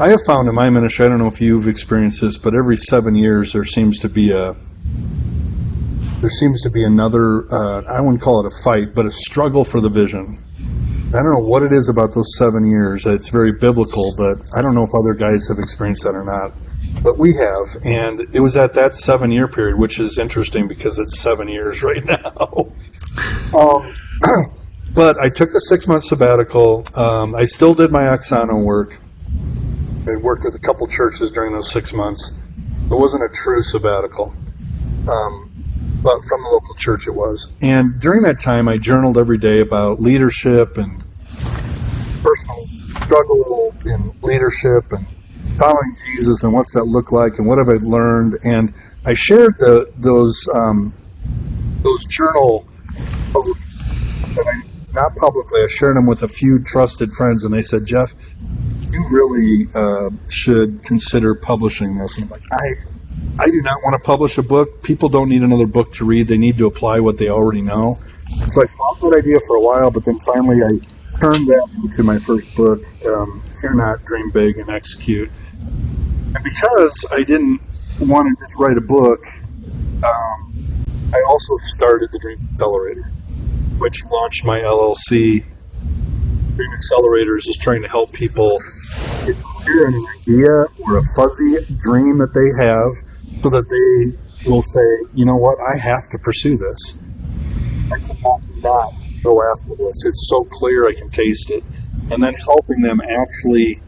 I 0.00 0.08
have 0.08 0.20
found 0.26 0.48
in 0.48 0.54
my 0.54 0.68
ministry, 0.70 1.06
I 1.06 1.08
don't 1.08 1.18
know 1.18 1.28
if 1.28 1.40
you've 1.40 1.68
experienced 1.68 2.22
this, 2.22 2.38
but 2.38 2.54
every 2.54 2.76
seven 2.76 3.14
years 3.14 3.52
there 3.52 3.64
seems 3.64 4.00
to 4.00 4.08
be 4.08 4.30
a 4.32 4.56
there 6.20 6.30
seems 6.30 6.62
to 6.62 6.70
be 6.70 6.84
another 6.84 7.46
uh, 7.52 7.82
I 7.88 8.00
wouldn't 8.00 8.20
call 8.20 8.44
it 8.44 8.46
a 8.46 8.62
fight, 8.62 8.94
but 8.94 9.06
a 9.06 9.10
struggle 9.10 9.64
for 9.64 9.80
the 9.80 9.88
vision. 9.88 10.38
I 11.08 11.22
don't 11.22 11.32
know 11.32 11.38
what 11.38 11.62
it 11.64 11.72
is 11.72 11.88
about 11.88 12.14
those 12.14 12.36
seven 12.38 12.70
years. 12.70 13.04
It's 13.04 13.30
very 13.30 13.52
biblical, 13.52 14.14
but 14.16 14.38
I 14.56 14.62
don't 14.62 14.74
know 14.74 14.84
if 14.84 14.94
other 14.94 15.14
guys 15.14 15.48
have 15.48 15.58
experienced 15.58 16.04
that 16.04 16.14
or 16.14 16.24
not. 16.24 16.52
But 17.02 17.18
we 17.18 17.34
have, 17.34 17.82
and 17.84 18.26
it 18.32 18.40
was 18.40 18.56
at 18.56 18.74
that 18.74 18.94
seven 18.94 19.32
year 19.32 19.48
period, 19.48 19.76
which 19.76 19.98
is 19.98 20.18
interesting 20.18 20.68
because 20.68 20.98
it's 20.98 21.18
seven 21.18 21.48
years 21.48 21.82
right 21.82 22.04
now. 22.04 22.72
um, 23.58 23.96
but 24.94 25.18
I 25.18 25.30
took 25.30 25.50
the 25.50 25.60
six 25.60 25.88
month 25.88 26.04
sabbatical. 26.04 26.84
Um, 26.94 27.34
I 27.34 27.44
still 27.44 27.74
did 27.74 27.90
my 27.90 28.02
Auxano 28.02 28.62
work. 28.62 28.98
I 30.06 30.16
worked 30.16 30.44
with 30.44 30.54
a 30.54 30.58
couple 30.58 30.86
churches 30.86 31.30
during 31.30 31.52
those 31.52 31.70
six 31.70 31.92
months. 31.92 32.36
It 32.84 32.98
wasn't 32.98 33.22
a 33.22 33.28
true 33.28 33.62
sabbatical, 33.62 34.34
um, 35.08 35.49
but 36.02 36.24
from 36.24 36.42
the 36.42 36.48
local 36.52 36.74
church 36.76 37.06
it 37.06 37.12
was. 37.12 37.52
And 37.62 38.00
during 38.00 38.22
that 38.22 38.40
time, 38.40 38.68
I 38.68 38.78
journaled 38.78 39.18
every 39.18 39.38
day 39.38 39.60
about 39.60 40.00
leadership 40.00 40.76
and 40.76 41.02
personal 42.22 42.66
struggle 43.02 43.74
in 43.84 44.12
leadership 44.22 44.92
and 44.92 45.06
following 45.58 45.94
Jesus 46.14 46.42
and 46.42 46.52
what's 46.52 46.74
that 46.74 46.84
look 46.84 47.12
like 47.12 47.38
and 47.38 47.46
what 47.46 47.58
have 47.58 47.68
I 47.68 47.78
learned. 47.84 48.38
And 48.44 48.74
I 49.06 49.14
shared 49.14 49.58
the, 49.58 49.90
those 49.96 50.48
um, 50.54 50.92
those 51.82 52.04
journal 52.04 52.66
posts 53.32 53.76
that 54.34 54.46
I 54.46 54.70
not 54.92 55.14
publicly. 55.16 55.62
I 55.62 55.66
shared 55.68 55.96
them 55.96 56.06
with 56.06 56.22
a 56.22 56.28
few 56.28 56.62
trusted 56.62 57.12
friends, 57.12 57.44
and 57.44 57.54
they 57.54 57.62
said, 57.62 57.84
Jeff, 57.84 58.14
you 58.90 59.04
really 59.08 59.68
uh, 59.74 60.10
should 60.28 60.82
consider 60.82 61.34
publishing 61.34 61.96
this. 61.96 62.16
And 62.16 62.24
I'm 62.24 62.30
like, 62.30 62.42
I, 62.52 62.74
I 63.40 63.48
do 63.50 63.62
not 63.62 63.82
want 63.82 63.94
to 63.94 64.06
publish 64.06 64.36
a 64.36 64.42
book. 64.42 64.82
People 64.82 65.08
don't 65.08 65.30
need 65.30 65.42
another 65.42 65.66
book 65.66 65.92
to 65.92 66.04
read. 66.04 66.28
They 66.28 66.36
need 66.36 66.58
to 66.58 66.66
apply 66.66 67.00
what 67.00 67.16
they 67.16 67.30
already 67.30 67.62
know. 67.62 67.98
So 68.46 68.62
I 68.62 68.66
thought 68.66 69.00
that 69.00 69.16
idea 69.18 69.40
for 69.46 69.56
a 69.56 69.60
while, 69.60 69.90
but 69.90 70.04
then 70.04 70.18
finally 70.18 70.58
I 70.62 71.18
turned 71.18 71.48
that 71.48 71.68
into 71.82 72.02
my 72.02 72.18
first 72.18 72.54
book, 72.54 72.82
um, 73.06 73.42
Fear 73.58 73.74
Not, 73.74 74.04
Dream 74.04 74.30
Big, 74.30 74.58
and 74.58 74.68
Execute. 74.68 75.30
And 76.34 76.44
because 76.44 77.06
I 77.12 77.22
didn't 77.22 77.62
want 77.98 78.28
to 78.28 78.44
just 78.44 78.56
write 78.58 78.76
a 78.76 78.82
book, 78.82 79.20
um, 80.04 80.76
I 81.14 81.22
also 81.26 81.56
started 81.56 82.12
the 82.12 82.18
Dream 82.18 82.46
Accelerator, 82.52 83.10
which 83.78 84.04
launched 84.04 84.44
my 84.44 84.58
LLC. 84.58 85.44
Dream 86.56 86.70
Accelerators 86.72 87.48
is 87.48 87.56
trying 87.56 87.80
to 87.80 87.88
help 87.88 88.12
people 88.12 88.58
get 89.24 89.36
clear 89.36 89.88
an 89.88 90.06
idea 90.20 90.66
or 90.86 90.98
a 90.98 91.02
fuzzy 91.16 91.64
dream 91.78 92.18
that 92.18 92.34
they 92.34 92.62
have 92.62 92.92
so 93.42 93.50
that 93.50 93.68
they 93.68 94.48
will 94.48 94.62
say, 94.62 94.84
you 95.14 95.24
know 95.24 95.36
what, 95.36 95.58
I 95.60 95.78
have 95.78 96.08
to 96.10 96.18
pursue 96.18 96.56
this. 96.56 96.98
I 97.92 97.98
cannot 97.98 98.40
not 98.56 99.02
go 99.22 99.42
after 99.52 99.74
this. 99.76 100.04
It's 100.04 100.28
so 100.28 100.44
clear 100.44 100.88
I 100.88 100.94
can 100.94 101.10
taste 101.10 101.50
it. 101.50 101.64
And 102.10 102.22
then 102.22 102.34
helping 102.34 102.80
them 102.80 103.00
actually 103.00 103.80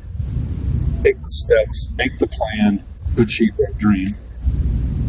take 1.03 1.21
the 1.21 1.29
steps, 1.29 1.89
make 1.97 2.19
the 2.19 2.29
plan 2.29 2.85
to 3.17 3.23
achieve 3.23 3.55
that 3.57 3.75
dream. 3.79 4.15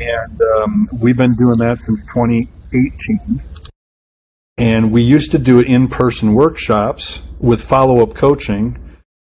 And 0.01 0.41
um, 0.57 0.87
we've 0.99 1.17
been 1.17 1.35
doing 1.35 1.59
that 1.59 1.77
since 1.79 2.03
2018. 2.13 3.41
And 4.57 4.91
we 4.91 5.01
used 5.01 5.31
to 5.31 5.37
do 5.37 5.59
it 5.59 5.67
in 5.67 5.87
person 5.87 6.33
workshops 6.33 7.21
with 7.39 7.63
follow 7.63 8.01
up 8.01 8.13
coaching 8.13 8.79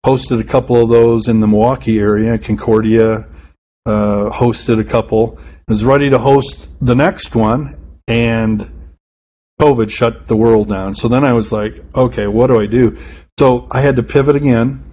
hosted 0.06 0.40
a 0.40 0.44
couple 0.44 0.82
of 0.82 0.90
those 0.90 1.28
in 1.28 1.42
the 1.42 1.48
Milwaukee 1.48 2.00
area. 2.00 2.38
Concordia 2.38 3.28
uh, 3.88 4.30
hosted 4.30 4.80
a 4.80 4.84
couple. 4.84 5.40
Was 5.68 5.84
ready 5.84 6.10
to 6.10 6.20
host 6.20 6.70
the 6.80 6.96
next 6.96 7.36
one, 7.36 7.76
and 8.08 8.70
COVID 9.60 9.90
shut 9.90 10.28
the 10.28 10.38
world 10.38 10.70
down. 10.70 10.94
So 10.94 11.08
then 11.08 11.24
I 11.24 11.34
was 11.34 11.52
like, 11.52 11.84
okay, 11.96 12.28
what 12.28 12.48
do 12.48 12.60
I 12.60 12.68
do? 12.68 12.98
So 13.40 13.68
I 13.72 13.82
had 13.82 13.96
to 13.96 14.04
pivot 14.04 14.36
again, 14.36 14.84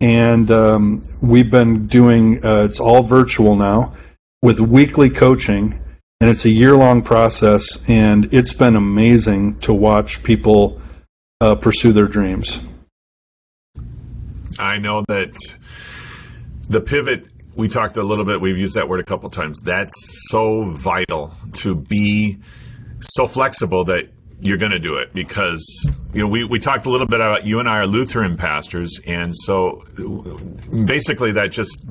and 0.00 0.50
um, 0.50 1.02
we've 1.22 1.50
been 1.50 1.86
doing. 1.86 2.44
Uh, 2.44 2.64
it's 2.68 2.80
all 2.80 3.02
virtual 3.02 3.54
now 3.54 3.94
with 4.42 4.58
weekly 4.58 5.10
coaching. 5.10 5.78
And 6.20 6.30
it's 6.30 6.44
a 6.44 6.50
year 6.50 6.76
long 6.76 7.02
process, 7.02 7.82
and 7.90 8.32
it's 8.32 8.52
been 8.52 8.76
amazing 8.76 9.58
to 9.58 9.74
watch 9.74 10.22
people 10.22 10.80
uh, 11.40 11.56
pursue 11.56 11.90
their 11.92 12.06
dreams. 12.06 12.64
I 14.56 14.78
know 14.78 15.02
that 15.08 15.36
the 16.68 16.80
pivot 16.80 17.26
we 17.56 17.68
talked 17.68 17.96
a 17.96 18.02
little 18.02 18.24
bit 18.24 18.40
we've 18.40 18.58
used 18.58 18.74
that 18.76 18.88
word 18.88 19.00
a 19.00 19.04
couple 19.04 19.28
times 19.30 19.60
that's 19.60 19.92
so 20.30 20.64
vital 20.82 21.34
to 21.52 21.74
be 21.74 22.38
so 23.00 23.26
flexible 23.26 23.84
that 23.84 24.08
you're 24.40 24.58
going 24.58 24.72
to 24.72 24.78
do 24.78 24.96
it 24.96 25.12
because 25.12 25.88
you 26.12 26.20
know 26.20 26.28
we, 26.28 26.44
we 26.44 26.58
talked 26.58 26.86
a 26.86 26.90
little 26.90 27.06
bit 27.06 27.20
about 27.20 27.44
you 27.44 27.60
and 27.60 27.68
i 27.68 27.78
are 27.78 27.86
lutheran 27.86 28.36
pastors 28.36 28.98
and 29.06 29.34
so 29.34 29.82
basically 30.86 31.32
that 31.32 31.50
just 31.50 31.84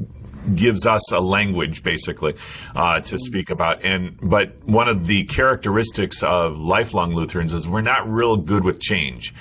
gives 0.55 0.85
us 0.85 1.11
a 1.11 1.19
language 1.19 1.83
basically 1.83 2.35
uh, 2.75 2.99
to 2.99 3.17
speak 3.17 3.49
about. 3.49 3.83
And 3.83 4.17
but 4.21 4.55
one 4.65 4.87
of 4.87 5.07
the 5.07 5.23
characteristics 5.25 6.23
of 6.23 6.57
lifelong 6.57 7.13
Lutherans 7.13 7.53
is 7.53 7.67
we're 7.67 7.81
not 7.81 8.07
real 8.07 8.37
good 8.37 8.63
with 8.63 8.79
change. 8.79 9.33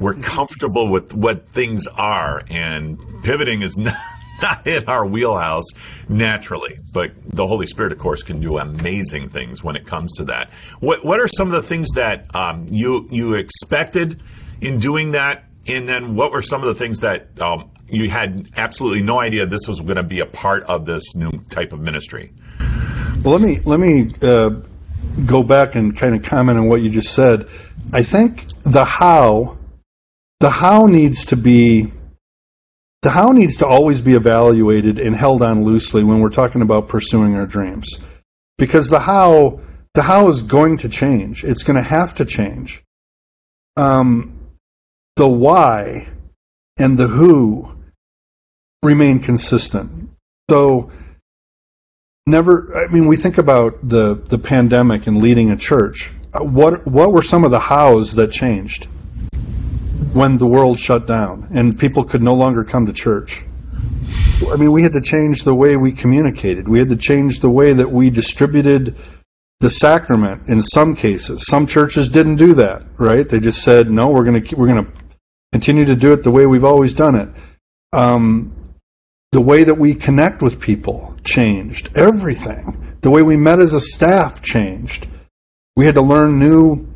We're 0.00 0.14
comfortable 0.14 0.90
with 0.90 1.14
what 1.14 1.48
things 1.48 1.86
are, 1.86 2.42
and 2.48 2.98
pivoting 3.22 3.62
is 3.62 3.76
not. 3.76 3.94
Not 4.42 4.66
in 4.66 4.84
our 4.84 5.06
wheelhouse 5.06 5.66
naturally, 6.08 6.78
but 6.92 7.12
the 7.24 7.46
Holy 7.46 7.66
Spirit, 7.66 7.92
of 7.92 7.98
course, 7.98 8.22
can 8.22 8.40
do 8.40 8.58
amazing 8.58 9.28
things 9.28 9.64
when 9.64 9.76
it 9.76 9.86
comes 9.86 10.12
to 10.14 10.24
that. 10.24 10.50
What 10.80 11.04
What 11.04 11.20
are 11.20 11.28
some 11.28 11.52
of 11.52 11.62
the 11.62 11.66
things 11.66 11.88
that 11.94 12.34
um, 12.34 12.66
you 12.68 13.06
you 13.10 13.34
expected 13.34 14.22
in 14.60 14.78
doing 14.78 15.12
that, 15.12 15.44
and 15.66 15.88
then 15.88 16.14
what 16.14 16.32
were 16.32 16.42
some 16.42 16.62
of 16.62 16.68
the 16.68 16.78
things 16.78 17.00
that 17.00 17.28
um, 17.40 17.70
you 17.88 18.10
had 18.10 18.48
absolutely 18.56 19.02
no 19.02 19.20
idea 19.20 19.46
this 19.46 19.68
was 19.68 19.80
going 19.80 19.96
to 19.96 20.02
be 20.02 20.20
a 20.20 20.26
part 20.26 20.64
of 20.64 20.86
this 20.86 21.14
new 21.14 21.30
type 21.50 21.72
of 21.72 21.80
ministry. 21.80 22.32
Well, 23.22 23.38
let 23.38 23.40
me 23.40 23.60
let 23.60 23.80
me 23.80 24.10
uh, 24.22 24.50
go 25.24 25.42
back 25.42 25.74
and 25.74 25.96
kind 25.96 26.14
of 26.14 26.22
comment 26.22 26.58
on 26.58 26.66
what 26.66 26.82
you 26.82 26.90
just 26.90 27.14
said. 27.14 27.48
I 27.92 28.02
think 28.02 28.46
the 28.64 28.84
how, 28.84 29.58
the 30.40 30.50
how 30.50 30.86
needs 30.86 31.24
to 31.26 31.36
be, 31.36 31.92
the 33.06 33.12
how 33.12 33.30
needs 33.30 33.56
to 33.58 33.64
always 33.64 34.00
be 34.00 34.14
evaluated 34.14 34.98
and 34.98 35.14
held 35.14 35.40
on 35.40 35.62
loosely 35.62 36.02
when 36.02 36.18
we're 36.18 36.28
talking 36.28 36.60
about 36.60 36.88
pursuing 36.88 37.36
our 37.36 37.46
dreams. 37.46 37.86
because 38.58 38.90
the 38.90 38.98
how 38.98 39.60
the 39.94 40.02
how 40.02 40.26
is 40.26 40.42
going 40.42 40.76
to 40.78 40.88
change. 40.88 41.44
It's 41.44 41.62
going 41.62 41.76
to 41.76 41.88
have 41.98 42.14
to 42.16 42.24
change. 42.24 42.82
Um, 43.76 44.10
the 45.14 45.28
why 45.28 46.08
and 46.76 46.98
the 46.98 47.06
who 47.06 47.76
remain 48.82 49.20
consistent. 49.20 50.10
So 50.50 50.90
never 52.26 52.54
I 52.76 52.88
mean 52.92 53.06
we 53.06 53.16
think 53.16 53.38
about 53.38 53.72
the 53.88 54.14
the 54.32 54.38
pandemic 54.52 55.06
and 55.06 55.18
leading 55.18 55.48
a 55.52 55.56
church. 55.56 56.10
Uh, 56.34 56.42
What 56.58 56.72
what 56.88 57.12
were 57.12 57.22
some 57.22 57.44
of 57.44 57.52
the 57.52 57.60
hows 57.70 58.16
that 58.16 58.32
changed 58.32 58.88
when 60.12 60.36
the 60.36 60.46
world 60.46 60.78
shut 60.78 61.06
down 61.06 61.48
and 61.52 61.78
people 61.78 62.04
could 62.04 62.22
no 62.22 62.34
longer 62.34 62.64
come 62.64 62.86
to 62.86 62.92
church? 62.92 63.42
I 64.50 64.56
mean, 64.56 64.72
we 64.72 64.82
had 64.82 64.92
to 64.92 65.00
change 65.00 65.42
the 65.42 65.54
way 65.54 65.76
we 65.76 65.92
communicated. 65.92 66.68
We 66.68 66.78
had 66.78 66.88
to 66.90 66.96
change 66.96 67.40
the 67.40 67.50
way 67.50 67.72
that 67.72 67.90
we 67.90 68.10
distributed 68.10 68.96
the 69.60 69.70
sacrament 69.70 70.48
in 70.48 70.60
some 70.60 70.94
cases. 70.94 71.46
Some 71.46 71.66
churches 71.66 72.08
didn't 72.08 72.36
do 72.36 72.54
that, 72.54 72.84
right? 72.98 73.28
They 73.28 73.40
just 73.40 73.62
said, 73.62 73.90
"No, 73.90 74.10
we're 74.10 74.24
going 74.24 74.42
to 74.42 74.56
we're 74.56 74.68
going 74.68 74.84
to 74.84 74.92
continue 75.52 75.84
to 75.86 75.96
do 75.96 76.12
it 76.12 76.22
the 76.22 76.30
way 76.30 76.46
we've 76.46 76.64
always 76.64 76.94
done 76.94 77.14
it." 77.14 77.28
Um, 77.92 78.52
the 79.32 79.40
way 79.40 79.64
that 79.64 79.74
we 79.74 79.94
connect 79.94 80.42
with 80.42 80.60
people 80.60 81.16
changed. 81.24 81.90
Everything. 81.96 82.96
The 83.00 83.10
way 83.10 83.22
we 83.22 83.36
met 83.36 83.58
as 83.58 83.74
a 83.74 83.80
staff 83.80 84.42
changed. 84.42 85.06
We 85.76 85.86
had 85.86 85.94
to 85.94 86.02
learn 86.02 86.38
new. 86.38 86.86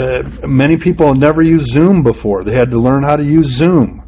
Uh, 0.00 0.46
many 0.48 0.78
people 0.78 1.08
had 1.08 1.18
never 1.18 1.42
used 1.42 1.66
Zoom 1.66 2.02
before. 2.02 2.42
They 2.42 2.54
had 2.54 2.70
to 2.70 2.78
learn 2.78 3.02
how 3.02 3.16
to 3.16 3.22
use 3.22 3.48
Zoom. 3.48 4.02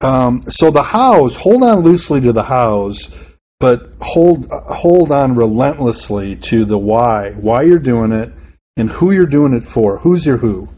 Um, 0.00 0.42
so 0.48 0.70
the 0.72 0.82
hows, 0.82 1.36
hold 1.36 1.62
on 1.62 1.80
loosely 1.80 2.20
to 2.22 2.32
the 2.32 2.42
hows, 2.42 3.14
but 3.60 3.92
hold 4.00 4.48
hold 4.50 5.12
on 5.12 5.36
relentlessly 5.36 6.34
to 6.34 6.64
the 6.64 6.78
why, 6.78 7.32
why 7.32 7.62
you're 7.62 7.78
doing 7.78 8.10
it, 8.10 8.32
and 8.76 8.90
who 8.90 9.12
you're 9.12 9.26
doing 9.26 9.52
it 9.52 9.62
for. 9.62 9.98
Who's 9.98 10.26
your 10.26 10.38
who? 10.38 10.68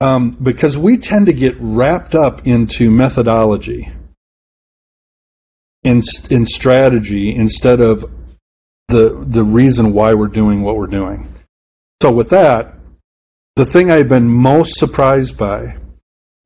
Um, 0.00 0.30
because 0.42 0.76
we 0.76 0.96
tend 0.96 1.26
to 1.26 1.32
get 1.32 1.54
wrapped 1.60 2.14
up 2.14 2.46
into 2.46 2.90
methodology, 2.90 3.92
in 5.84 6.00
in 6.30 6.46
strategy 6.46 7.34
instead 7.34 7.80
of 7.80 8.04
the 8.88 9.24
the 9.26 9.44
reason 9.44 9.92
why 9.92 10.14
we're 10.14 10.28
doing 10.28 10.62
what 10.62 10.76
we're 10.76 10.86
doing. 10.86 11.28
So 12.02 12.10
with 12.10 12.30
that, 12.30 12.79
the 13.56 13.64
thing 13.64 13.90
I've 13.90 14.08
been 14.08 14.30
most 14.30 14.74
surprised 14.78 15.36
by 15.36 15.76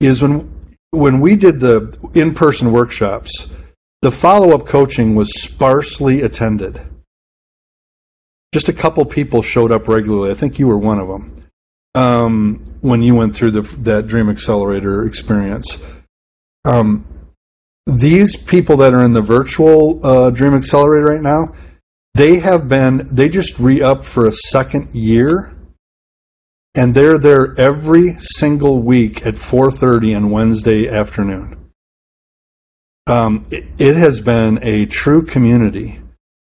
is 0.00 0.22
when 0.22 0.50
when 0.90 1.20
we 1.20 1.36
did 1.36 1.60
the 1.60 1.96
in-person 2.14 2.70
workshops, 2.70 3.52
the 4.02 4.10
follow-up 4.10 4.66
coaching 4.66 5.14
was 5.14 5.42
sparsely 5.42 6.20
attended. 6.20 6.80
Just 8.52 8.68
a 8.68 8.72
couple 8.72 9.04
people 9.04 9.42
showed 9.42 9.72
up 9.72 9.88
regularly. 9.88 10.30
I 10.30 10.34
think 10.34 10.58
you 10.58 10.68
were 10.68 10.78
one 10.78 11.00
of 11.00 11.08
them 11.08 11.44
um, 11.94 12.64
when 12.80 13.02
you 13.02 13.14
went 13.14 13.34
through 13.34 13.52
the, 13.52 13.62
that 13.82 14.06
Dream 14.06 14.30
Accelerator 14.30 15.04
experience. 15.04 15.82
Um, 16.64 17.06
these 17.86 18.36
people 18.36 18.76
that 18.78 18.94
are 18.94 19.02
in 19.02 19.12
the 19.12 19.22
virtual 19.22 20.04
uh, 20.06 20.30
Dream 20.30 20.54
Accelerator 20.54 21.06
right 21.06 21.20
now, 21.20 21.54
they 22.14 22.38
have 22.38 22.68
been 22.68 23.08
they 23.10 23.28
just 23.28 23.58
re-up 23.58 24.04
for 24.04 24.26
a 24.26 24.32
second 24.32 24.94
year 24.94 25.52
and 26.74 26.94
they're 26.94 27.18
there 27.18 27.58
every 27.58 28.14
single 28.18 28.80
week 28.80 29.26
at 29.26 29.34
4.30 29.34 30.16
on 30.16 30.30
wednesday 30.30 30.88
afternoon. 30.88 31.70
Um, 33.06 33.46
it, 33.50 33.66
it 33.78 33.96
has 33.96 34.20
been 34.20 34.58
a 34.62 34.86
true 34.86 35.24
community. 35.24 36.00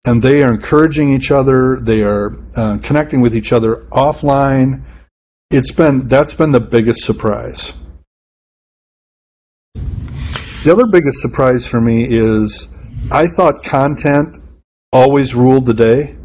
And 0.04 0.20
they 0.20 0.42
are 0.42 0.52
encouraging 0.52 1.14
each 1.14 1.30
other. 1.30 1.78
They 1.80 2.02
are 2.02 2.36
uh, 2.56 2.78
connecting 2.82 3.20
with 3.20 3.36
each 3.36 3.52
other 3.52 3.86
offline. 3.92 4.82
It's 5.50 5.70
been 5.70 6.08
that's 6.08 6.34
been 6.34 6.50
the 6.50 6.60
biggest 6.60 7.04
surprise. 7.04 7.72
The 9.74 10.72
other 10.72 10.86
biggest 10.86 11.20
surprise 11.20 11.68
for 11.68 11.80
me 11.80 12.04
is 12.08 12.72
i 13.10 13.26
thought 13.26 13.64
content 13.64 14.38
always 14.92 15.34
ruled 15.34 15.66
the 15.66 15.74
day 15.74 16.16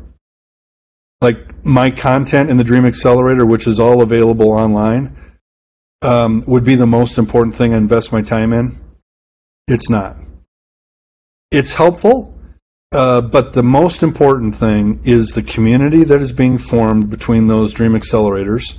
my 1.67 1.91
content 1.91 2.49
in 2.49 2.57
the 2.57 2.63
Dream 2.63 2.85
Accelerator, 2.85 3.45
which 3.45 3.67
is 3.67 3.79
all 3.79 4.01
available 4.01 4.51
online, 4.51 5.15
um, 6.01 6.43
would 6.47 6.63
be 6.63 6.75
the 6.75 6.87
most 6.87 7.17
important 7.17 7.55
thing 7.55 7.73
I 7.73 7.77
invest 7.77 8.13
my 8.13 8.21
time 8.21 8.53
in. 8.53 8.79
It's 9.67 9.89
not. 9.89 10.15
It's 11.51 11.73
helpful, 11.73 12.37
uh, 12.93 13.21
but 13.21 13.53
the 13.53 13.63
most 13.63 14.01
important 14.01 14.55
thing 14.55 15.01
is 15.03 15.31
the 15.31 15.43
community 15.43 16.03
that 16.03 16.21
is 16.21 16.31
being 16.31 16.57
formed 16.57 17.09
between 17.09 17.47
those 17.47 17.73
Dream 17.73 17.93
Accelerators 17.93 18.77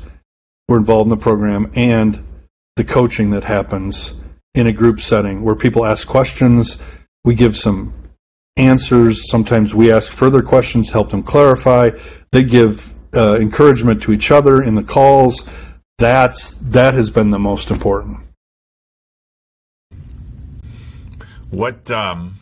who 0.66 0.74
are 0.74 0.78
involved 0.78 1.10
in 1.10 1.16
the 1.16 1.22
program 1.22 1.70
and 1.74 2.24
the 2.76 2.84
coaching 2.84 3.30
that 3.30 3.44
happens 3.44 4.18
in 4.54 4.66
a 4.66 4.72
group 4.72 5.00
setting 5.00 5.42
where 5.42 5.54
people 5.54 5.84
ask 5.84 6.06
questions. 6.06 6.80
We 7.24 7.34
give 7.34 7.56
some 7.56 7.92
answers. 8.58 9.30
Sometimes 9.30 9.74
we 9.74 9.92
ask 9.92 10.12
further 10.12 10.42
questions 10.42 10.90
help 10.90 11.10
them 11.10 11.22
clarify. 11.22 11.90
They 12.32 12.44
give 12.44 12.92
uh, 13.16 13.36
encouragement 13.40 14.02
to 14.02 14.12
each 14.12 14.30
other 14.30 14.62
in 14.62 14.74
the 14.74 14.82
calls. 14.82 15.48
That's 15.98 16.52
that 16.52 16.94
has 16.94 17.10
been 17.10 17.30
the 17.30 17.38
most 17.38 17.70
important. 17.70 18.20
What 21.50 21.90
um, 21.90 22.38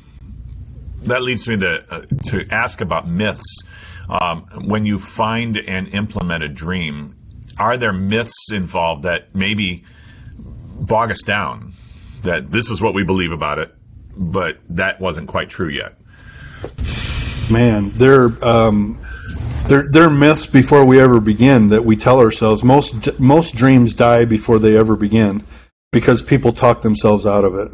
that 1.02 1.22
leads 1.22 1.46
me 1.46 1.56
to 1.58 1.84
uh, 1.90 2.00
to 2.30 2.46
ask 2.50 2.80
about 2.80 3.08
myths. 3.08 3.62
Um, 4.08 4.46
when 4.64 4.86
you 4.86 5.00
find 5.00 5.56
and 5.56 5.88
implement 5.88 6.44
a 6.44 6.48
dream, 6.48 7.16
are 7.58 7.76
there 7.76 7.92
myths 7.92 8.52
involved 8.52 9.02
that 9.02 9.34
maybe 9.34 9.84
bog 10.80 11.10
us 11.10 11.22
down? 11.22 11.74
That 12.22 12.52
this 12.52 12.70
is 12.70 12.80
what 12.80 12.94
we 12.94 13.02
believe 13.02 13.32
about 13.32 13.58
it, 13.58 13.74
but 14.16 14.58
that 14.68 15.00
wasn't 15.00 15.26
quite 15.28 15.48
true 15.48 15.68
yet. 15.68 15.96
Man, 17.50 17.92
they're 17.96 18.32
um, 18.44 18.98
they're, 19.68 19.88
they're 19.90 20.10
myths 20.10 20.46
before 20.46 20.84
we 20.84 21.00
ever 21.00 21.20
begin 21.20 21.68
that 21.68 21.84
we 21.84 21.96
tell 21.96 22.20
ourselves. 22.20 22.62
Most 22.62 23.18
most 23.18 23.54
dreams 23.54 23.94
die 23.94 24.24
before 24.24 24.58
they 24.58 24.76
ever 24.76 24.96
begin 24.96 25.44
because 25.92 26.22
people 26.22 26.52
talk 26.52 26.82
themselves 26.82 27.26
out 27.26 27.44
of 27.44 27.54
it. 27.54 27.72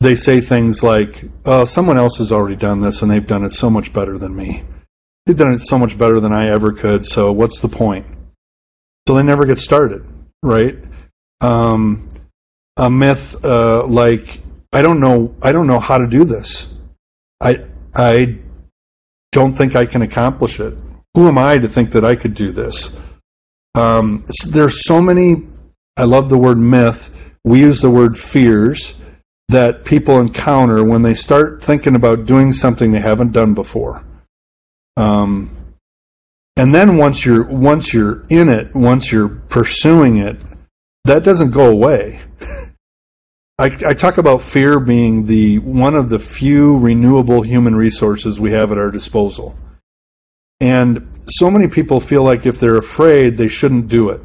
They 0.00 0.14
say 0.14 0.40
things 0.40 0.82
like, 0.82 1.24
"Oh, 1.46 1.64
someone 1.64 1.96
else 1.96 2.18
has 2.18 2.32
already 2.32 2.56
done 2.56 2.80
this, 2.80 3.00
and 3.00 3.10
they've 3.10 3.26
done 3.26 3.44
it 3.44 3.52
so 3.52 3.70
much 3.70 3.92
better 3.92 4.18
than 4.18 4.36
me. 4.36 4.64
They've 5.24 5.36
done 5.36 5.52
it 5.52 5.60
so 5.60 5.78
much 5.78 5.98
better 5.98 6.20
than 6.20 6.32
I 6.32 6.48
ever 6.48 6.72
could. 6.72 7.06
So 7.06 7.32
what's 7.32 7.60
the 7.60 7.68
point?" 7.68 8.06
So 9.08 9.14
they 9.14 9.22
never 9.22 9.46
get 9.46 9.58
started, 9.58 10.04
right? 10.42 10.76
Um, 11.40 12.08
a 12.76 12.90
myth 12.90 13.42
uh, 13.42 13.86
like, 13.86 14.40
"I 14.72 14.82
don't 14.82 15.00
know, 15.00 15.34
I 15.42 15.52
don't 15.52 15.66
know 15.66 15.80
how 15.80 15.96
to 15.96 16.06
do 16.06 16.24
this." 16.24 16.75
I 17.40 17.64
I 17.94 18.38
don't 19.32 19.54
think 19.54 19.76
I 19.76 19.86
can 19.86 20.02
accomplish 20.02 20.60
it. 20.60 20.74
Who 21.14 21.28
am 21.28 21.38
I 21.38 21.58
to 21.58 21.68
think 21.68 21.90
that 21.90 22.04
I 22.04 22.16
could 22.16 22.34
do 22.34 22.52
this? 22.52 22.96
Um, 23.74 24.24
there's 24.48 24.86
so 24.86 25.00
many. 25.00 25.46
I 25.96 26.04
love 26.04 26.28
the 26.30 26.38
word 26.38 26.58
myth. 26.58 27.32
We 27.44 27.60
use 27.60 27.80
the 27.80 27.90
word 27.90 28.16
fears 28.16 28.94
that 29.48 29.84
people 29.84 30.18
encounter 30.18 30.82
when 30.82 31.02
they 31.02 31.14
start 31.14 31.62
thinking 31.62 31.94
about 31.94 32.26
doing 32.26 32.52
something 32.52 32.92
they 32.92 33.00
haven't 33.00 33.32
done 33.32 33.54
before. 33.54 34.04
Um, 34.96 35.56
and 36.56 36.74
then 36.74 36.96
once 36.96 37.24
you're 37.24 37.46
once 37.46 37.92
you're 37.92 38.22
in 38.30 38.48
it, 38.48 38.74
once 38.74 39.12
you're 39.12 39.28
pursuing 39.28 40.16
it, 40.16 40.40
that 41.04 41.22
doesn't 41.22 41.50
go 41.50 41.70
away. 41.70 42.22
I, 43.58 43.66
I, 43.86 43.94
talk 43.94 44.18
about 44.18 44.42
fear 44.42 44.78
being 44.78 45.24
the 45.24 45.60
one 45.60 45.94
of 45.94 46.10
the 46.10 46.18
few 46.18 46.76
renewable 46.78 47.40
human 47.40 47.74
resources 47.74 48.38
we 48.38 48.52
have 48.52 48.70
at 48.70 48.76
our 48.76 48.90
disposal. 48.90 49.56
And 50.60 51.08
so 51.24 51.50
many 51.50 51.66
people 51.66 52.00
feel 52.00 52.22
like 52.22 52.44
if 52.44 52.58
they're 52.58 52.76
afraid, 52.76 53.38
they 53.38 53.48
shouldn't 53.48 53.88
do 53.88 54.10
it. 54.10 54.20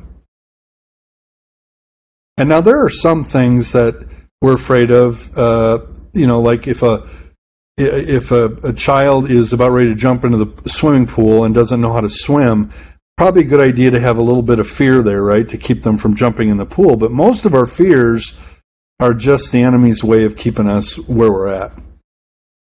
And 2.37 2.49
now 2.49 2.59
there 2.59 2.83
are 2.83 2.89
some 2.89 3.23
things 3.23 3.71
that 3.71 4.05
we're 4.41 4.55
afraid 4.55 4.91
of. 4.91 5.37
Uh, 5.37 5.85
you 6.13 6.27
know, 6.27 6.41
like 6.41 6.67
if 6.67 6.83
a 6.83 7.07
if 7.77 8.31
a, 8.31 8.47
a 8.63 8.73
child 8.73 9.29
is 9.29 9.53
about 9.53 9.71
ready 9.71 9.89
to 9.89 9.95
jump 9.95 10.25
into 10.25 10.43
the 10.43 10.69
swimming 10.69 11.07
pool 11.07 11.45
and 11.45 11.55
doesn't 11.55 11.79
know 11.79 11.93
how 11.93 12.01
to 12.01 12.09
swim, 12.09 12.71
probably 13.15 13.43
a 13.43 13.47
good 13.47 13.61
idea 13.61 13.91
to 13.91 13.99
have 13.99 14.17
a 14.17 14.21
little 14.21 14.41
bit 14.41 14.59
of 14.59 14.67
fear 14.67 15.01
there, 15.01 15.23
right, 15.23 15.47
to 15.47 15.57
keep 15.57 15.83
them 15.83 15.97
from 15.97 16.15
jumping 16.15 16.49
in 16.49 16.57
the 16.57 16.65
pool. 16.65 16.97
But 16.97 17.11
most 17.11 17.45
of 17.45 17.53
our 17.53 17.65
fears 17.65 18.35
are 19.01 19.13
just 19.15 19.51
the 19.51 19.63
enemy's 19.63 20.03
way 20.03 20.23
of 20.23 20.37
keeping 20.37 20.67
us 20.67 20.97
where 21.07 21.31
we're 21.31 21.47
at 21.47 21.71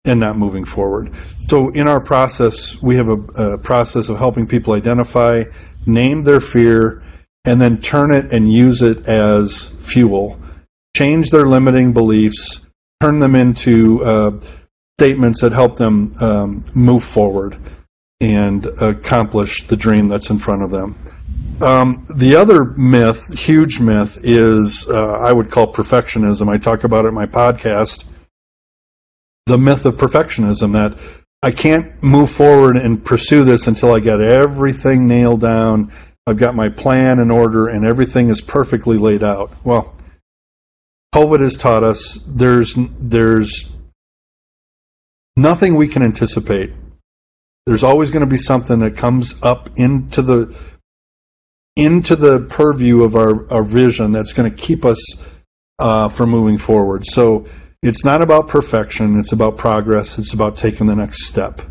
and 0.07 0.18
not 0.18 0.37
moving 0.37 0.64
forward. 0.64 1.14
So, 1.48 1.68
in 1.68 1.87
our 1.87 2.00
process, 2.00 2.81
we 2.81 2.96
have 2.96 3.09
a, 3.09 3.18
a, 3.53 3.59
process 3.59 4.09
of 4.09 4.16
helping 4.18 4.46
people 4.46 4.72
identify, 4.72 5.44
name 5.87 6.24
their 6.24 6.40
fear, 6.40 7.03
and 7.44 7.61
then 7.61 7.79
turn 7.79 8.11
it 8.11 8.33
and 8.33 8.50
use 8.53 8.81
it 8.81 9.07
as 9.07 9.68
fuel. 9.79 10.40
Change 10.96 11.31
their 11.31 11.46
limiting 11.46 11.92
beliefs, 11.92 12.61
turn 13.00 13.18
them 13.18 13.35
into 13.35 14.03
uh, 14.03 14.40
statements 14.98 15.42
that 15.42 15.53
help 15.53 15.76
them 15.76 16.14
um, 16.20 16.64
move 16.74 17.05
forward 17.05 17.59
and 18.20 18.66
accomplish 18.83 19.66
the 19.66 19.76
dream 19.76 20.09
that's 20.09 20.31
in 20.31 20.38
front 20.38 20.62
of 20.62 20.70
them. 20.70 20.94
Um, 21.62 22.06
the 22.14 22.36
other 22.36 22.64
myth, 22.64 23.38
huge 23.38 23.80
myth, 23.80 24.18
is 24.22 24.88
uh, 24.88 25.18
I 25.18 25.32
would 25.32 25.50
call 25.50 25.72
perfectionism. 25.72 26.48
I 26.48 26.58
talk 26.58 26.84
about 26.84 27.04
it 27.04 27.08
in 27.08 27.14
my 27.14 27.26
podcast. 27.26 28.04
The 29.46 29.58
myth 29.58 29.84
of 29.84 29.96
perfectionism 29.96 30.72
that 30.72 30.98
I 31.42 31.50
can't 31.50 32.02
move 32.02 32.30
forward 32.30 32.76
and 32.76 33.04
pursue 33.04 33.44
this 33.44 33.66
until 33.66 33.92
I 33.92 34.00
get 34.00 34.20
everything 34.20 35.06
nailed 35.06 35.40
down. 35.40 35.92
I've 36.26 36.36
got 36.36 36.54
my 36.54 36.68
plan 36.68 37.18
in 37.18 37.30
order 37.30 37.66
and 37.66 37.84
everything 37.84 38.28
is 38.28 38.40
perfectly 38.40 38.98
laid 38.98 39.22
out. 39.22 39.50
Well, 39.64 39.96
COVID 41.14 41.40
has 41.40 41.56
taught 41.56 41.82
us 41.82 42.20
there's 42.26 42.74
there's 42.76 43.70
nothing 45.36 45.74
we 45.74 45.88
can 45.88 46.02
anticipate. 46.02 46.72
There's 47.66 47.82
always 47.82 48.10
going 48.10 48.20
to 48.20 48.30
be 48.30 48.36
something 48.36 48.78
that 48.80 48.96
comes 48.96 49.40
up 49.42 49.70
into 49.76 50.22
the 50.22 50.56
into 51.80 52.14
the 52.14 52.40
purview 52.40 53.02
of 53.02 53.16
our, 53.16 53.50
our 53.50 53.64
vision 53.64 54.12
that's 54.12 54.32
going 54.32 54.50
to 54.50 54.56
keep 54.56 54.84
us 54.84 55.00
uh, 55.78 56.08
from 56.08 56.28
moving 56.28 56.58
forward. 56.58 57.06
So 57.06 57.46
it's 57.82 58.04
not 58.04 58.20
about 58.20 58.48
perfection, 58.48 59.18
it's 59.18 59.32
about 59.32 59.56
progress, 59.56 60.18
it's 60.18 60.34
about 60.34 60.56
taking 60.56 60.86
the 60.86 60.94
next 60.94 61.26
step. 61.26 61.62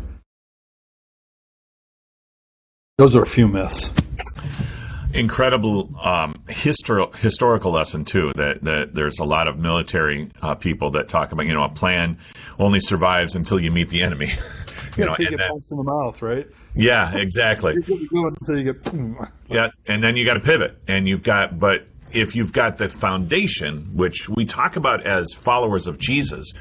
Those 2.98 3.14
are 3.14 3.22
a 3.22 3.26
few 3.26 3.48
myths. 3.48 3.92
Incredible 5.14 5.90
um, 6.02 6.34
histor- 6.48 7.14
historical 7.16 7.72
lesson 7.72 8.04
too. 8.04 8.32
That, 8.34 8.62
that 8.62 8.94
there's 8.94 9.18
a 9.18 9.24
lot 9.24 9.48
of 9.48 9.58
military 9.58 10.30
uh, 10.42 10.54
people 10.54 10.90
that 10.92 11.08
talk 11.08 11.32
about 11.32 11.46
you 11.46 11.54
know 11.54 11.64
a 11.64 11.68
plan 11.68 12.18
only 12.58 12.78
survives 12.78 13.34
until 13.34 13.58
you 13.58 13.70
meet 13.70 13.88
the 13.88 14.02
enemy. 14.02 14.34
you 15.00 15.06
know, 15.06 15.12
take 15.12 15.32
a 15.32 15.38
punch 15.38 15.64
in 15.70 15.76
the 15.76 15.84
mouth, 15.84 16.20
right? 16.22 16.46
Yeah, 16.74 17.16
exactly. 17.16 17.74
until 18.12 18.58
you 18.58 18.72
get. 18.72 18.92
yeah, 19.48 19.70
and 19.86 20.02
then 20.02 20.16
you 20.16 20.24
got 20.24 20.34
to 20.34 20.40
pivot, 20.40 20.78
and 20.86 21.08
you've 21.08 21.22
got, 21.22 21.58
but 21.58 21.86
if 22.12 22.34
you've 22.34 22.52
got 22.52 22.78
the 22.78 22.88
foundation, 22.88 23.96
which 23.96 24.28
we 24.28 24.44
talk 24.44 24.76
about 24.76 25.06
as 25.06 25.32
followers 25.32 25.86
of 25.86 25.98
Jesus, 25.98 26.52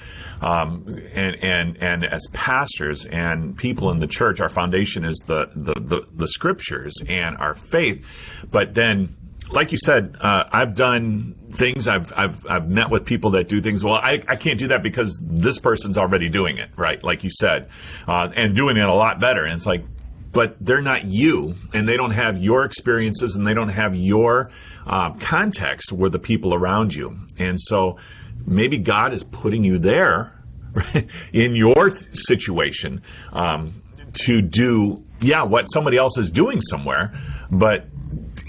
um, 0.41 0.85
and 1.13 1.35
and 1.43 1.77
and 1.81 2.05
as 2.05 2.27
pastors 2.33 3.05
and 3.05 3.57
people 3.57 3.91
in 3.91 3.99
the 3.99 4.07
church, 4.07 4.39
our 4.39 4.49
foundation 4.49 5.05
is 5.05 5.17
the 5.27 5.49
the, 5.55 5.73
the, 5.73 6.07
the 6.13 6.27
scriptures 6.27 6.93
and 7.07 7.37
our 7.37 7.53
faith. 7.53 8.45
But 8.51 8.73
then, 8.73 9.15
like 9.51 9.71
you 9.71 9.77
said, 9.83 10.15
uh, 10.19 10.43
I've 10.51 10.75
done 10.75 11.35
things. 11.51 11.87
I've 11.87 12.11
I've 12.15 12.45
I've 12.47 12.69
met 12.69 12.89
with 12.89 13.05
people 13.05 13.31
that 13.31 13.47
do 13.47 13.61
things. 13.61 13.83
Well, 13.83 13.95
I, 13.95 14.19
I 14.27 14.35
can't 14.35 14.59
do 14.59 14.67
that 14.69 14.83
because 14.83 15.19
this 15.23 15.59
person's 15.59 15.97
already 15.97 16.29
doing 16.29 16.57
it, 16.57 16.69
right? 16.75 17.03
Like 17.03 17.23
you 17.23 17.29
said, 17.31 17.69
uh, 18.07 18.29
and 18.35 18.55
doing 18.55 18.77
it 18.77 18.83
a 18.83 18.93
lot 18.93 19.19
better. 19.19 19.43
And 19.45 19.53
it's 19.53 19.65
like, 19.65 19.83
but 20.31 20.55
they're 20.59 20.81
not 20.81 21.05
you 21.05 21.55
and 21.73 21.87
they 21.87 21.97
don't 21.97 22.11
have 22.11 22.37
your 22.37 22.63
experiences 22.63 23.35
and 23.35 23.47
they 23.47 23.53
don't 23.53 23.69
have 23.69 23.95
your 23.95 24.51
uh, 24.85 25.11
context 25.13 25.91
with 25.91 26.11
the 26.11 26.19
people 26.19 26.53
around 26.53 26.93
you 26.93 27.19
and 27.37 27.59
so 27.59 27.97
maybe 28.45 28.77
god 28.77 29.13
is 29.13 29.23
putting 29.23 29.63
you 29.63 29.79
there 29.79 30.43
in 31.33 31.55
your 31.55 31.91
situation 31.95 33.01
um, 33.33 33.81
to 34.13 34.41
do 34.41 35.03
yeah 35.19 35.43
what 35.43 35.65
somebody 35.65 35.97
else 35.97 36.17
is 36.17 36.29
doing 36.29 36.61
somewhere 36.61 37.13
but 37.51 37.87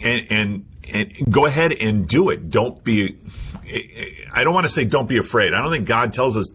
and, 0.02 0.26
and 0.30 0.66
and 0.92 1.33
go 1.33 1.46
ahead 1.46 1.72
and 1.72 2.09
do 2.09 2.31
it 2.31 2.50
don't 2.50 2.83
be 2.85 3.16
i 4.33 4.42
don't 4.42 4.55
want 4.55 4.66
to 4.66 4.72
say 4.72 4.85
don't 4.85 5.09
be 5.09 5.18
afraid 5.18 5.55
i 5.55 5.59
don't 5.59 5.72
think 5.72 5.87
god 5.87 6.12
tells 6.12 6.37
us 6.37 6.50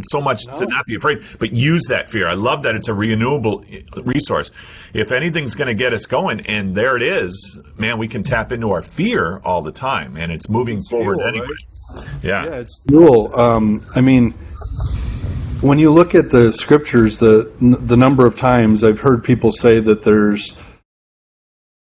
so 0.00 0.20
much 0.20 0.46
no. 0.46 0.58
to 0.58 0.66
not 0.66 0.86
be 0.86 0.96
afraid, 0.96 1.18
but 1.38 1.52
use 1.52 1.84
that 1.88 2.08
fear. 2.10 2.26
I 2.28 2.34
love 2.34 2.62
that 2.62 2.74
it's 2.74 2.88
a 2.88 2.94
renewable 2.94 3.64
resource. 3.96 4.50
If 4.94 5.12
anything's 5.12 5.54
going 5.54 5.68
to 5.68 5.74
get 5.74 5.92
us 5.92 6.06
going, 6.06 6.46
and 6.46 6.74
there 6.74 6.96
it 6.96 7.02
is, 7.02 7.60
man, 7.76 7.98
we 7.98 8.08
can 8.08 8.22
tap 8.22 8.50
into 8.52 8.70
our 8.70 8.82
fear 8.82 9.38
all 9.44 9.62
the 9.62 9.72
time, 9.72 10.16
and 10.16 10.32
it's 10.32 10.48
moving 10.48 10.78
it's 10.78 10.88
forward 10.88 11.16
fuel, 11.16 11.28
anyway. 11.28 11.46
Right? 11.94 12.04
Yeah, 12.22 12.44
yeah, 12.44 12.54
it's 12.60 12.84
fuel. 12.88 13.34
Um, 13.38 13.84
I 13.94 14.00
mean, 14.00 14.32
when 15.60 15.78
you 15.78 15.90
look 15.90 16.14
at 16.14 16.30
the 16.30 16.52
scriptures, 16.52 17.18
the 17.18 17.52
the 17.60 17.96
number 17.96 18.26
of 18.26 18.36
times 18.36 18.84
I've 18.84 19.00
heard 19.00 19.24
people 19.24 19.52
say 19.52 19.80
that 19.80 20.02
there's 20.02 20.56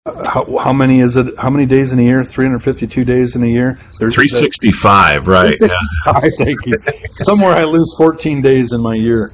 how, 0.06 0.58
how, 0.58 0.74
many 0.74 1.00
is 1.00 1.16
it? 1.16 1.34
How 1.38 1.50
many 1.50 1.66
days 1.66 1.94
in 1.94 2.00
a 2.00 2.02
year? 2.02 2.26
352 2.26 3.06
days 3.06 3.38
in 3.38 3.44
a 3.44 3.48
year? 3.48 3.80
There's 4.00 4.14
365, 4.14 5.28
right. 5.28 5.56
365, 5.56 6.24
yeah. 6.24 6.30
thank 6.46 6.66
you. 6.66 6.78
Somewhere 7.16 7.54
I 7.54 7.64
lose 7.64 7.94
14 7.98 8.42
days 8.42 8.74
in 8.74 8.82
my 8.82 8.96
year. 8.96 9.32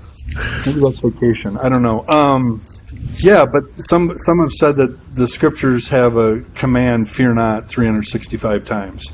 Maybe 0.67 0.79
that's 0.79 0.99
vacation. 0.99 1.57
I 1.57 1.69
don't 1.69 1.81
know. 1.81 2.07
Um, 2.07 2.63
yeah, 3.15 3.45
but 3.45 3.63
some 3.79 4.15
some 4.17 4.37
have 4.39 4.51
said 4.51 4.75
that 4.75 5.15
the 5.15 5.27
scriptures 5.27 5.87
have 5.87 6.17
a 6.17 6.41
command, 6.53 7.09
fear 7.09 7.33
not, 7.33 7.67
365 7.67 8.63
times. 8.63 9.11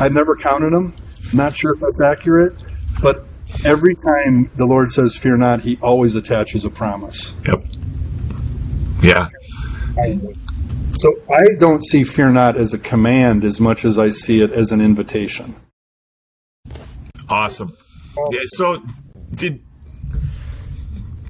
I've 0.00 0.12
never 0.12 0.34
counted 0.34 0.72
them. 0.72 0.96
Not 1.32 1.54
sure 1.54 1.74
if 1.74 1.80
that's 1.80 2.00
accurate, 2.00 2.54
but 3.00 3.24
every 3.64 3.94
time 3.94 4.50
the 4.56 4.66
Lord 4.66 4.90
says 4.90 5.16
fear 5.16 5.36
not, 5.36 5.60
he 5.60 5.78
always 5.80 6.16
attaches 6.16 6.64
a 6.64 6.70
promise. 6.70 7.36
Yep. 7.46 7.64
Yeah. 9.00 9.28
So 10.98 11.14
I 11.30 11.54
don't 11.58 11.84
see 11.84 12.02
fear 12.02 12.30
not 12.30 12.56
as 12.56 12.74
a 12.74 12.78
command 12.78 13.44
as 13.44 13.60
much 13.60 13.84
as 13.84 13.98
I 13.98 14.08
see 14.08 14.42
it 14.42 14.50
as 14.50 14.72
an 14.72 14.80
invitation. 14.80 15.54
Awesome. 17.28 17.76
Yeah, 18.32 18.40
so 18.46 18.78
did 19.32 19.62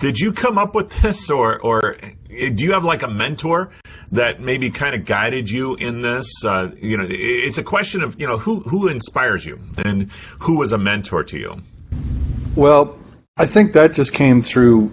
did 0.01 0.19
you 0.19 0.33
come 0.33 0.57
up 0.57 0.75
with 0.75 1.03
this 1.03 1.29
or 1.29 1.59
or 1.61 1.99
do 2.29 2.65
you 2.65 2.73
have 2.73 2.85
like 2.85 3.03
a 3.03 3.09
mentor 3.09 3.71
that 4.13 4.41
maybe 4.41 4.71
kind 4.71 4.95
of 4.95 5.05
guided 5.05 5.51
you 5.51 5.75
in 5.75 6.01
this 6.01 6.33
uh, 6.47 6.71
you 6.81 6.97
know 6.97 7.05
it's 7.09 7.59
a 7.59 7.63
question 7.63 8.03
of 8.03 8.19
you 8.19 8.27
know 8.27 8.39
who 8.39 8.61
who 8.61 8.89
inspires 8.89 9.45
you 9.45 9.61
and 9.85 10.11
who 10.41 10.57
was 10.57 10.73
a 10.73 10.79
mentor 10.79 11.23
to 11.25 11.37
you 11.37 11.61
well 12.55 12.99
i 13.37 13.45
think 13.45 13.73
that 13.73 13.93
just 13.93 14.13
came 14.13 14.41
through 14.41 14.93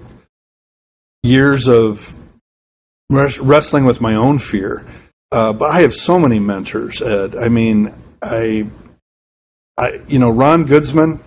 years 1.23 1.67
of 1.67 2.15
wrestling 3.09 3.85
with 3.85 4.01
my 4.01 4.15
own 4.15 4.39
fear. 4.39 4.85
Uh, 5.31 5.53
but 5.53 5.71
I 5.71 5.81
have 5.81 5.93
so 5.93 6.19
many 6.19 6.39
mentors, 6.39 7.01
Ed. 7.01 7.35
I 7.35 7.49
mean, 7.49 7.93
I, 8.21 8.67
I, 9.77 10.01
you 10.07 10.19
know, 10.19 10.29
Ron 10.29 10.67
Goodsman 10.67 11.21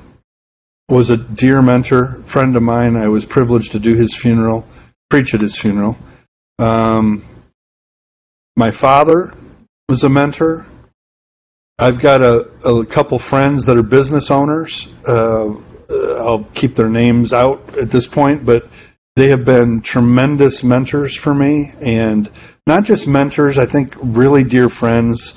was 0.88 1.10
a 1.10 1.16
dear 1.16 1.60
mentor, 1.60 2.22
friend 2.24 2.56
of 2.56 2.62
mine. 2.62 2.96
I 2.96 3.08
was 3.08 3.26
privileged 3.26 3.72
to 3.72 3.78
do 3.78 3.94
his 3.94 4.16
funeral, 4.16 4.66
preach 5.10 5.34
at 5.34 5.40
his 5.40 5.58
funeral. 5.58 5.98
Um, 6.58 7.24
my 8.56 8.70
father 8.70 9.34
was 9.88 10.02
a 10.02 10.08
mentor. 10.08 10.66
I've 11.78 12.00
got 12.00 12.22
a, 12.22 12.50
a 12.64 12.84
couple 12.86 13.18
friends 13.18 13.66
that 13.66 13.76
are 13.76 13.82
business 13.82 14.30
owners. 14.30 14.88
Uh, 15.06 15.54
I'll 15.90 16.44
keep 16.54 16.74
their 16.74 16.90
names 16.90 17.32
out 17.32 17.78
at 17.78 17.90
this 17.90 18.06
point, 18.06 18.44
but 18.44 18.68
they 19.18 19.30
have 19.30 19.44
been 19.44 19.80
tremendous 19.80 20.62
mentors 20.62 21.16
for 21.16 21.34
me, 21.34 21.72
and 21.80 22.30
not 22.68 22.84
just 22.84 23.08
mentors, 23.08 23.58
I 23.58 23.66
think 23.66 23.96
really 24.00 24.44
dear 24.44 24.68
friends 24.68 25.34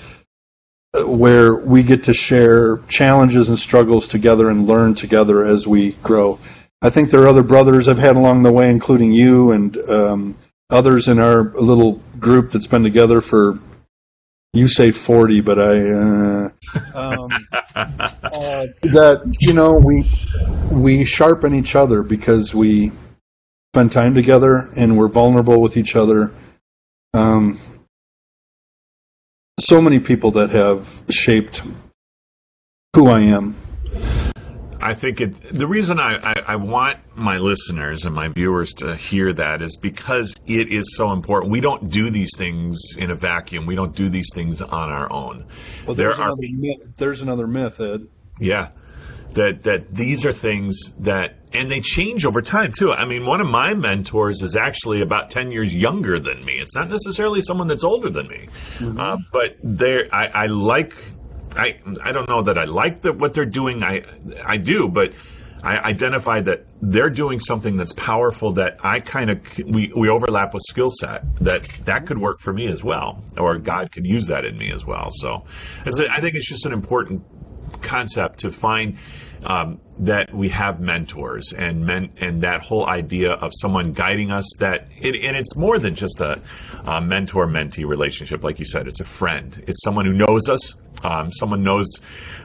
uh, 0.93 1.07
where 1.07 1.55
we 1.55 1.81
get 1.81 2.03
to 2.03 2.13
share 2.13 2.77
challenges 2.89 3.49
and 3.49 3.57
struggles 3.57 4.07
together 4.07 4.51
and 4.51 4.67
learn 4.67 4.93
together 4.93 5.43
as 5.43 5.67
we 5.67 5.93
grow. 6.03 6.37
I 6.83 6.91
think 6.91 7.09
there 7.09 7.23
are 7.23 7.27
other 7.27 7.41
brothers 7.41 7.87
I've 7.87 7.97
had 7.97 8.15
along 8.15 8.43
the 8.43 8.51
way, 8.51 8.69
including 8.69 9.13
you 9.13 9.51
and 9.51 9.75
um, 9.89 10.37
others 10.69 11.07
in 11.07 11.17
our 11.17 11.45
little 11.53 12.01
group 12.19 12.51
that's 12.51 12.67
been 12.67 12.83
together 12.83 13.19
for 13.19 13.57
you 14.53 14.67
say 14.67 14.91
40 14.91 15.39
but 15.39 15.59
i 15.59 15.79
uh, 15.79 16.49
um, 16.93 17.29
uh, 17.75 18.65
that 18.81 19.37
you 19.39 19.53
know 19.53 19.75
we 19.75 20.11
we 20.71 21.05
sharpen 21.05 21.55
each 21.55 21.73
other 21.73 22.03
because 22.03 22.53
we 22.53 22.91
spend 23.73 23.89
time 23.89 24.13
together 24.13 24.69
and 24.75 24.97
we're 24.97 25.07
vulnerable 25.07 25.61
with 25.61 25.77
each 25.77 25.95
other. 25.95 26.33
Um, 27.13 27.57
so 29.57 29.81
many 29.81 30.01
people 30.01 30.31
that 30.31 30.49
have 30.49 31.03
shaped 31.09 31.63
who 32.93 33.07
I 33.07 33.21
am. 33.21 33.55
I 34.81 34.93
think 34.93 35.21
it, 35.21 35.41
the 35.53 35.67
reason 35.67 36.01
I, 36.01 36.15
I, 36.21 36.33
I, 36.47 36.55
want 36.57 36.97
my 37.15 37.37
listeners 37.37 38.03
and 38.03 38.13
my 38.13 38.27
viewers 38.27 38.73
to 38.79 38.97
hear 38.97 39.31
that 39.31 39.61
is 39.61 39.77
because 39.77 40.35
it 40.45 40.69
is 40.69 40.97
so 40.97 41.13
important. 41.13 41.51
We 41.51 41.61
don't 41.61 41.89
do 41.89 42.09
these 42.09 42.31
things 42.35 42.77
in 42.97 43.09
a 43.09 43.15
vacuum. 43.15 43.67
We 43.67 43.75
don't 43.75 43.95
do 43.95 44.09
these 44.09 44.29
things 44.33 44.61
on 44.61 44.89
our 44.89 45.09
own. 45.13 45.45
Well, 45.85 45.95
there's, 45.95 46.17
there 46.17 46.25
another, 46.25 46.43
are, 46.43 46.57
myth, 46.57 46.97
there's 46.97 47.21
another 47.21 47.47
myth, 47.47 47.79
Ed. 47.79 48.07
Yeah, 48.39 48.69
that 49.35 49.63
that 49.63 49.93
these 49.93 50.25
are 50.25 50.33
things 50.33 50.77
that 50.97 51.40
and 51.53 51.69
they 51.69 51.81
change 51.81 52.25
over 52.25 52.41
time 52.41 52.71
too. 52.71 52.91
I 52.91 53.05
mean, 53.05 53.25
one 53.25 53.41
of 53.41 53.47
my 53.47 53.73
mentors 53.73 54.41
is 54.41 54.55
actually 54.55 55.01
about 55.01 55.31
ten 55.31 55.51
years 55.51 55.73
younger 55.73 56.19
than 56.19 56.43
me. 56.45 56.53
It's 56.53 56.75
not 56.75 56.89
necessarily 56.89 57.41
someone 57.41 57.67
that's 57.67 57.83
older 57.83 58.09
than 58.09 58.27
me, 58.27 58.47
mm-hmm. 58.77 58.99
uh, 58.99 59.17
but 59.31 59.57
they 59.63 60.09
I, 60.11 60.43
I, 60.43 60.45
like. 60.47 60.93
I 61.53 61.79
I 62.01 62.13
don't 62.13 62.29
know 62.29 62.43
that 62.43 62.57
I 62.57 62.63
like 62.63 63.01
the, 63.01 63.11
what 63.11 63.33
they're 63.33 63.43
doing. 63.43 63.83
I 63.83 64.03
I 64.45 64.55
do, 64.55 64.87
but 64.87 65.11
I 65.63 65.75
identify 65.77 66.41
that 66.41 66.65
they're 66.81 67.09
doing 67.09 67.39
something 67.39 67.77
that's 67.77 67.93
powerful 67.93 68.53
that 68.53 68.77
I 68.83 68.99
kind 68.99 69.29
of 69.29 69.41
we, 69.65 69.91
we 69.95 70.09
overlap 70.09 70.53
with 70.53 70.63
skill 70.67 70.89
set 70.89 71.35
that 71.35 71.63
that 71.85 72.07
could 72.07 72.17
work 72.17 72.39
for 72.39 72.51
me 72.51 72.67
as 72.67 72.83
well, 72.83 73.23
or 73.37 73.59
God 73.59 73.91
could 73.91 74.05
use 74.05 74.27
that 74.27 74.45
in 74.45 74.57
me 74.57 74.71
as 74.71 74.85
well. 74.85 75.09
So, 75.11 75.43
I 75.85 76.21
think 76.21 76.35
it's 76.35 76.49
just 76.49 76.65
an 76.65 76.73
important 76.73 77.23
concept 77.81 78.39
to 78.39 78.51
find 78.51 78.97
um, 79.43 79.79
that 80.01 80.33
we 80.33 80.49
have 80.49 80.79
mentors 80.79 81.53
and 81.55 81.85
men, 81.85 82.09
and 82.17 82.41
that 82.41 82.61
whole 82.61 82.87
idea 82.87 83.31
of 83.33 83.51
someone 83.53 83.93
guiding 83.93 84.31
us 84.31 84.45
that 84.59 84.87
it, 84.99 85.15
and 85.23 85.37
it's 85.37 85.55
more 85.55 85.77
than 85.77 85.95
just 85.95 86.19
a, 86.19 86.41
a 86.85 86.99
mentor 86.99 87.47
mentee 87.47 87.87
relationship 87.87 88.43
like 88.43 88.59
you 88.59 88.65
said 88.65 88.87
it's 88.87 88.99
a 88.99 89.05
friend. 89.05 89.63
It's 89.67 89.81
someone 89.83 90.05
who 90.05 90.13
knows 90.13 90.49
us 90.49 90.73
um, 91.03 91.31
someone 91.31 91.63
knows 91.63 91.87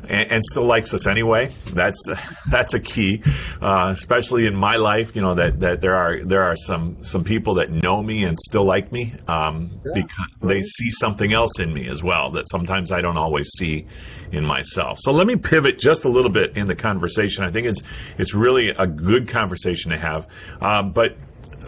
and, 0.08 0.32
and, 0.32 0.44
still 0.44 0.64
likes 0.64 0.94
us 0.94 1.06
anyway. 1.06 1.52
That's 1.72 2.02
that's 2.50 2.74
a 2.74 2.80
key 2.80 3.22
uh, 3.60 3.90
especially 3.92 4.46
in 4.46 4.54
my 4.54 4.76
life 4.76 5.14
you 5.14 5.22
know 5.22 5.34
that, 5.34 5.60
that 5.60 5.80
there 5.80 5.94
are 5.94 6.24
there 6.24 6.42
are 6.42 6.56
some 6.56 7.02
some 7.02 7.24
people 7.24 7.54
that 7.54 7.70
know 7.70 8.02
me 8.02 8.24
and 8.24 8.38
still 8.38 8.64
like 8.64 8.92
me 8.92 9.14
um, 9.28 9.70
yeah, 9.84 9.92
because 9.94 10.48
they 10.48 10.62
see 10.62 10.90
something 10.90 11.32
else 11.32 11.58
in 11.58 11.72
me 11.72 11.88
as 11.88 12.02
well 12.02 12.30
that 12.30 12.48
sometimes 12.48 12.92
I 12.92 13.00
don't 13.00 13.18
always 13.18 13.48
see 13.58 13.86
in 14.32 14.44
myself. 14.44 14.98
So 15.00 15.12
let 15.12 15.26
me 15.26 15.36
pivot 15.36 15.78
just 15.78 16.04
a 16.04 16.08
little 16.08 16.30
bit 16.30 16.56
in 16.56 16.66
the 16.66 16.74
conversation. 16.74 17.44
I 17.44 17.50
think 17.50 17.66
it's 17.66 17.82
it's 18.18 18.34
really 18.34 18.70
a 18.70 18.86
good 18.86 19.28
conversation 19.28 19.90
to 19.90 19.98
have. 19.98 20.26
Um, 20.60 20.92
but 20.92 21.16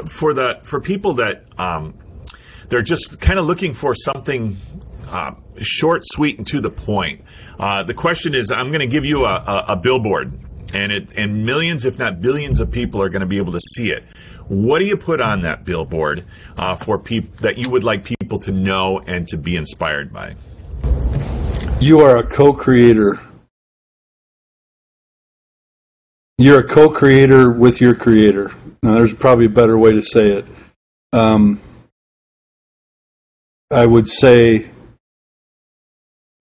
for 0.07 0.33
the 0.33 0.61
for 0.63 0.81
people 0.81 1.15
that 1.15 1.45
um, 1.59 1.95
they're 2.69 2.83
just 2.83 3.21
kind 3.21 3.39
of 3.39 3.47
looking 3.47 3.73
for 3.73 3.95
something 3.95 4.57
uh, 5.11 5.33
short, 5.61 6.03
sweet, 6.05 6.39
and 6.39 6.47
to 6.49 6.61
the 6.61 6.71
point. 6.71 7.25
Uh, 7.59 7.83
the 7.83 7.95
question 7.95 8.35
is, 8.35 8.51
I'm 8.51 8.69
going 8.69 8.81
to 8.81 8.87
give 8.87 9.05
you 9.05 9.25
a, 9.25 9.35
a, 9.35 9.65
a 9.69 9.77
billboard, 9.77 10.39
and 10.73 10.93
it 10.93 11.13
and 11.17 11.45
millions, 11.45 11.87
if 11.87 11.99
not 11.99 12.21
billions, 12.21 12.61
of 12.61 12.71
people 12.71 13.03
are 13.03 13.09
going 13.09 13.21
to 13.21 13.27
be 13.27 13.39
able 13.39 13.53
to 13.53 13.61
see 13.75 13.91
it. 13.91 14.05
What 14.49 14.79
do 14.79 14.85
you 14.87 14.97
put 14.97 15.21
on 15.21 15.43
that 15.43 15.65
billboard 15.65 16.27
uh, 16.57 16.75
for 16.75 16.99
people 16.99 17.31
that 17.41 17.59
you 17.59 17.71
would 17.71 17.85
like 17.85 18.05
people 18.05 18.39
to 18.41 18.53
know 18.53 18.99
and 19.01 19.27
to 19.29 19.37
be 19.37 19.57
inspired 19.57 20.13
by? 20.13 20.37
You 21.81 22.01
are 22.01 22.17
a 22.17 22.27
co-creator 22.27 23.21
you're 26.41 26.61
a 26.61 26.65
co-creator 26.65 27.51
with 27.51 27.81
your 27.81 27.97
creator. 27.97 28.53
Now, 28.81 28.95
there's 28.95 29.13
probably 29.13 29.47
a 29.47 29.51
better 29.51 29.77
way 29.77 29.93
to 29.93 30.01
say 30.01 30.31
it. 30.31 30.45
Um, 31.13 31.61
I 33.73 33.85
would 33.85 34.09
say, 34.09 34.71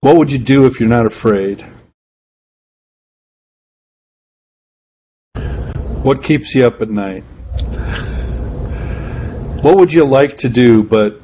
what 0.00 0.16
would 0.16 0.30
you 0.30 0.38
do 0.38 0.66
if 0.66 0.80
you're 0.80 0.88
not 0.88 1.06
afraid? 1.06 1.64
What 6.02 6.22
keeps 6.22 6.54
you 6.54 6.64
up 6.64 6.80
at 6.80 6.90
night? 6.90 7.24
What 9.62 9.76
would 9.76 9.92
you 9.92 10.04
like 10.04 10.36
to 10.38 10.48
do, 10.48 10.84
but 10.84 11.20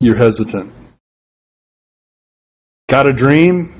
you're 0.00 0.16
hesitant? 0.16 0.72
Got 2.88 3.06
a 3.06 3.12
dream? 3.12 3.72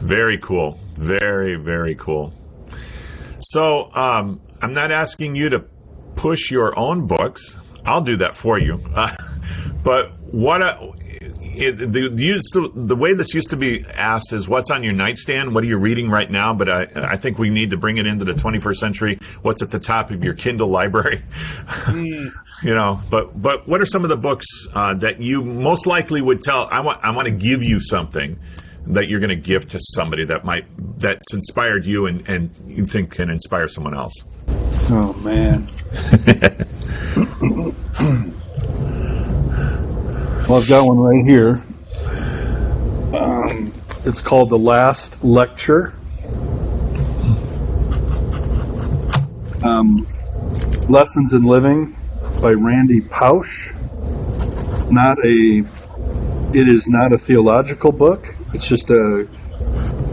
Very 0.00 0.38
cool. 0.38 0.80
Very, 0.94 1.56
very 1.56 1.94
cool. 1.94 2.32
So, 3.38 3.92
um, 3.94 4.40
I'm 4.62 4.72
not 4.72 4.90
asking 4.90 5.36
you 5.36 5.50
to 5.50 5.64
push 6.16 6.50
your 6.50 6.78
own 6.78 7.06
books. 7.06 7.60
I'll 7.84 8.02
do 8.02 8.16
that 8.16 8.34
for 8.34 8.58
you. 8.58 8.80
Uh, 8.94 9.14
but 9.84 10.12
what 10.32 10.62
a, 10.62 10.92
it, 11.56 11.76
the, 11.76 12.08
the, 12.08 12.70
the, 12.74 12.96
way 12.96 13.14
this 13.14 13.34
used 13.34 13.50
to 13.50 13.56
be 13.56 13.84
asked 13.94 14.32
is 14.32 14.48
what's 14.48 14.70
on 14.70 14.82
your 14.82 14.92
nightstand? 14.92 15.54
What 15.54 15.64
are 15.64 15.66
you 15.66 15.78
reading 15.78 16.10
right 16.10 16.30
now? 16.30 16.54
But 16.54 16.70
I, 16.70 16.86
I 16.94 17.16
think 17.16 17.38
we 17.38 17.50
need 17.50 17.70
to 17.70 17.76
bring 17.76 17.98
it 17.98 18.06
into 18.06 18.24
the 18.24 18.32
21st 18.32 18.76
century. 18.76 19.18
What's 19.42 19.62
at 19.62 19.70
the 19.70 19.78
top 19.78 20.10
of 20.10 20.22
your 20.22 20.34
Kindle 20.34 20.68
library? 20.68 21.22
Mm. 21.66 22.30
you 22.62 22.74
know, 22.74 23.00
but 23.10 23.40
but 23.40 23.66
what 23.68 23.80
are 23.80 23.86
some 23.86 24.04
of 24.04 24.10
the 24.10 24.16
books 24.16 24.46
uh, 24.74 24.94
that 24.94 25.20
you 25.20 25.42
most 25.42 25.86
likely 25.86 26.22
would 26.22 26.40
tell? 26.40 26.68
I 26.70 26.80
want 26.80 27.04
I 27.04 27.10
want 27.10 27.26
to 27.26 27.32
give 27.32 27.62
you 27.62 27.80
something 27.80 28.38
that 28.86 29.08
you're 29.08 29.20
going 29.20 29.30
to 29.30 29.36
give 29.36 29.68
to 29.70 29.78
somebody 29.80 30.24
that 30.26 30.44
might 30.44 30.66
that's 30.98 31.32
inspired 31.32 31.86
you 31.86 32.06
and, 32.06 32.28
and 32.28 32.50
you 32.66 32.86
think 32.86 33.12
can 33.12 33.30
inspire 33.30 33.68
someone 33.68 33.94
else? 33.94 34.14
Oh 34.90 35.12
man. 35.14 35.68
well, 40.48 40.60
I've 40.60 40.68
got 40.68 40.86
one 40.86 40.98
right 40.98 41.24
here. 41.24 41.62
Um, 43.18 43.72
it's 44.04 44.20
called 44.20 44.50
The 44.50 44.58
Last 44.58 45.24
Lecture. 45.24 45.94
Um, 49.62 49.92
Lessons 50.88 51.32
in 51.32 51.44
Living 51.44 51.96
by 52.42 52.52
Randy 52.52 53.00
Pausch. 53.00 53.72
Not 54.90 55.16
a. 55.24 55.64
It 56.52 56.68
is 56.68 56.88
not 56.88 57.12
a 57.12 57.18
theological 57.18 57.90
book. 57.90 58.34
It's 58.52 58.68
just 58.68 58.90
a, 58.90 59.26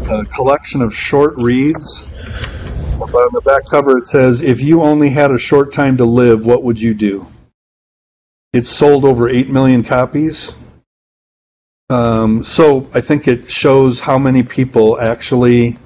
a 0.09 0.25
collection 0.25 0.81
of 0.81 0.95
short 0.95 1.33
reads. 1.37 2.07
But 2.97 3.13
on 3.15 3.33
the 3.33 3.41
back 3.43 3.65
cover, 3.69 3.97
it 3.97 4.05
says, 4.05 4.41
If 4.41 4.61
you 4.61 4.81
only 4.81 5.09
had 5.09 5.31
a 5.31 5.37
short 5.37 5.73
time 5.73 5.97
to 5.97 6.05
live, 6.05 6.45
what 6.45 6.63
would 6.63 6.79
you 6.79 6.93
do? 6.93 7.27
It's 8.53 8.69
sold 8.69 9.05
over 9.05 9.29
8 9.29 9.49
million 9.49 9.83
copies. 9.83 10.57
Um, 11.89 12.43
so 12.43 12.89
I 12.93 13.01
think 13.01 13.27
it 13.27 13.51
shows 13.51 14.01
how 14.01 14.17
many 14.17 14.43
people 14.43 14.99
actually 14.99 15.77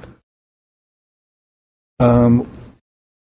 um, 1.99 2.49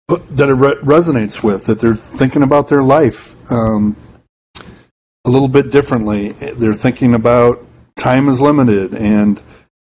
that 0.08 0.48
it 0.48 0.54
re- 0.54 0.80
resonates 0.82 1.42
with, 1.42 1.66
that 1.66 1.80
they're 1.80 1.94
thinking 1.94 2.42
about 2.42 2.68
their 2.68 2.82
life 2.82 3.36
um, 3.52 3.96
a 5.26 5.30
little 5.30 5.48
bit 5.48 5.70
differently. 5.70 6.30
They're 6.32 6.74
thinking 6.74 7.14
about 7.14 7.64
time 7.98 8.28
is 8.28 8.40
limited 8.40 8.94
and 8.94 9.42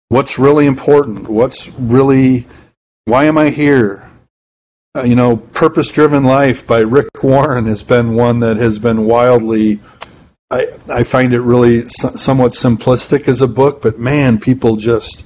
what's 0.09 0.37
really 0.37 0.67
important 0.67 1.29
what's 1.29 1.69
really 1.79 2.45
why 3.05 3.25
am 3.25 3.39
i 3.39 3.49
here 3.49 4.10
uh, 4.97 5.03
you 5.03 5.15
know 5.15 5.37
purpose 5.37 5.91
driven 5.91 6.25
life 6.25 6.67
by 6.67 6.81
rick 6.81 7.09
warren 7.23 7.67
has 7.67 7.83
been 7.83 8.15
one 8.15 8.41
that 8.41 8.57
has 8.57 8.79
been 8.79 9.05
wildly 9.05 9.81
i 10.51 10.67
i 10.89 11.05
find 11.05 11.33
it 11.33 11.41
really 11.41 11.87
somewhat 11.89 12.53
simplistic 12.53 13.29
as 13.29 13.41
a 13.41 13.49
book 13.49 13.81
but 13.83 13.99
man 13.99 14.39
people 14.39 14.77
just 14.77 15.25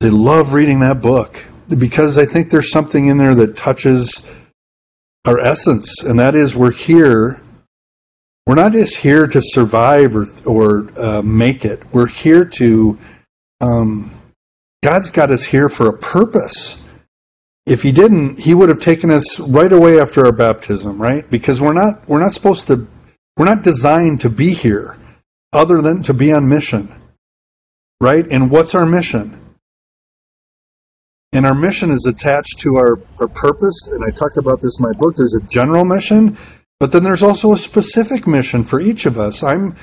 they 0.00 0.10
love 0.10 0.52
reading 0.52 0.80
that 0.80 1.00
book 1.00 1.44
because 1.78 2.18
i 2.18 2.24
think 2.24 2.50
there's 2.50 2.70
something 2.70 3.06
in 3.06 3.18
there 3.18 3.34
that 3.34 3.56
touches 3.56 4.28
our 5.24 5.38
essence 5.38 6.02
and 6.02 6.18
that 6.18 6.34
is 6.34 6.56
we're 6.56 6.72
here 6.72 7.40
we're 8.46 8.56
not 8.56 8.72
just 8.72 8.96
here 8.96 9.26
to 9.28 9.40
survive 9.40 10.16
or 10.16 10.26
or 10.44 10.88
uh, 10.98 11.22
make 11.22 11.64
it. 11.64 11.80
We're 11.92 12.08
here 12.08 12.44
to. 12.44 12.98
Um, 13.60 14.10
God's 14.82 15.10
got 15.10 15.30
us 15.30 15.44
here 15.44 15.68
for 15.68 15.86
a 15.86 15.96
purpose. 15.96 16.81
If 17.66 17.82
He 17.82 17.92
didn't, 17.92 18.40
He 18.40 18.54
would 18.54 18.68
have 18.68 18.80
taken 18.80 19.10
us 19.10 19.40
right 19.40 19.72
away 19.72 20.00
after 20.00 20.24
our 20.24 20.32
baptism, 20.32 21.00
right? 21.00 21.28
Because 21.30 21.60
we're 21.60 21.72
not 21.72 22.08
we're 22.08 22.20
not 22.20 22.32
supposed 22.32 22.66
to. 22.68 22.86
We're 23.36 23.46
not 23.46 23.62
designed 23.62 24.20
to 24.20 24.30
be 24.30 24.52
here, 24.52 24.98
other 25.52 25.80
than 25.80 26.02
to 26.02 26.12
be 26.12 26.32
on 26.32 26.48
mission, 26.48 26.92
right? 28.00 28.26
And 28.30 28.50
what's 28.50 28.74
our 28.74 28.84
mission? 28.84 29.38
And 31.32 31.46
our 31.46 31.54
mission 31.54 31.90
is 31.90 32.04
attached 32.04 32.58
to 32.58 32.76
our, 32.76 33.00
our 33.20 33.28
purpose. 33.28 33.88
And 33.90 34.04
I 34.04 34.10
talk 34.10 34.36
about 34.36 34.60
this 34.60 34.78
in 34.78 34.82
my 34.82 34.92
book. 34.92 35.14
There's 35.16 35.34
a 35.34 35.46
general 35.46 35.86
mission 35.86 36.36
but 36.82 36.90
then 36.90 37.04
there's 37.04 37.22
also 37.22 37.52
a 37.52 37.58
specific 37.58 38.26
mission 38.26 38.64
for 38.64 38.80
each 38.80 39.06
of 39.06 39.16
us. 39.16 39.44
I'm 39.44 39.76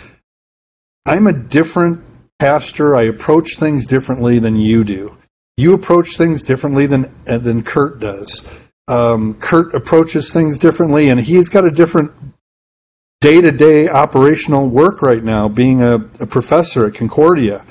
I'm 1.05 1.27
a 1.27 1.31
different 1.31 2.03
pastor. 2.39 2.93
I 2.93 3.03
approach 3.03 3.55
things 3.55 3.85
differently 3.85 4.37
than 4.37 4.57
you 4.57 4.83
do. 4.83 5.17
You 5.59 5.73
approach 5.73 6.15
things 6.15 6.41
differently 6.41 6.85
than 6.85 7.13
uh, 7.27 7.37
than 7.37 7.63
Kurt 7.63 7.99
does. 7.99 8.47
Um, 8.87 9.33
Kurt 9.33 9.75
approaches 9.75 10.31
things 10.31 10.57
differently, 10.57 11.09
and 11.09 11.19
he's 11.19 11.49
got 11.49 11.65
a 11.65 11.69
different 11.69 12.13
day 13.19 13.41
to 13.41 13.51
day 13.51 13.89
operational 13.89 14.69
work 14.69 15.01
right 15.01 15.21
now, 15.21 15.49
being 15.49 15.83
a, 15.83 15.95
a 16.21 16.25
professor 16.25 16.87
at 16.87 16.93
Concordia. 16.93 17.65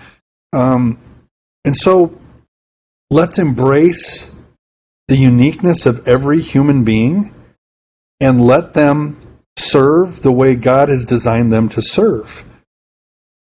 Um, 0.52 0.98
and 1.64 1.74
so 1.74 2.18
let's 3.08 3.38
embrace 3.38 4.36
the 5.08 5.16
uniqueness 5.16 5.86
of 5.86 6.06
every 6.06 6.42
human 6.42 6.84
being 6.84 7.34
and 8.20 8.46
let 8.46 8.74
them 8.74 9.18
serve 9.56 10.20
the 10.20 10.32
way 10.32 10.54
God 10.56 10.90
has 10.90 11.06
designed 11.06 11.50
them 11.50 11.70
to 11.70 11.80
serve. 11.80 12.44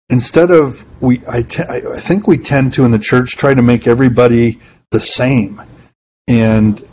Instead 0.10 0.52
of 0.52 0.86
we, 1.02 1.22
I, 1.28 1.42
te- 1.42 1.64
I 1.64 2.00
think 2.00 2.28
we 2.28 2.38
tend 2.38 2.74
to 2.74 2.86
in 2.86 2.92
the 2.92 3.00
church 3.00 3.32
try 3.32 3.54
to 3.54 3.62
make 3.62 3.88
everybody 3.88 4.60
the 4.92 5.00
same, 5.00 5.62
and 6.28 6.84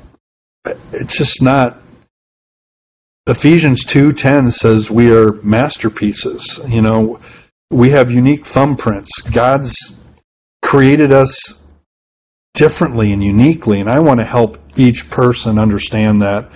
uh, 0.64 0.74
it's 0.92 1.16
just 1.16 1.42
not. 1.42 1.78
Ephesians 3.26 3.84
two 3.84 4.12
ten 4.12 4.50
says 4.50 4.90
we 4.90 5.12
are 5.12 5.32
masterpieces. 5.42 6.60
You 6.68 6.82
know, 6.82 7.20
we 7.70 7.90
have 7.90 8.10
unique 8.10 8.42
thumbprints. 8.42 9.32
God's 9.32 10.02
created 10.62 11.12
us 11.12 11.66
differently 12.54 13.12
and 13.12 13.22
uniquely. 13.24 13.80
And 13.80 13.88
I 13.88 14.00
want 14.00 14.20
to 14.20 14.24
help 14.24 14.58
each 14.76 15.10
person 15.10 15.58
understand 15.58 16.20
that 16.22 16.50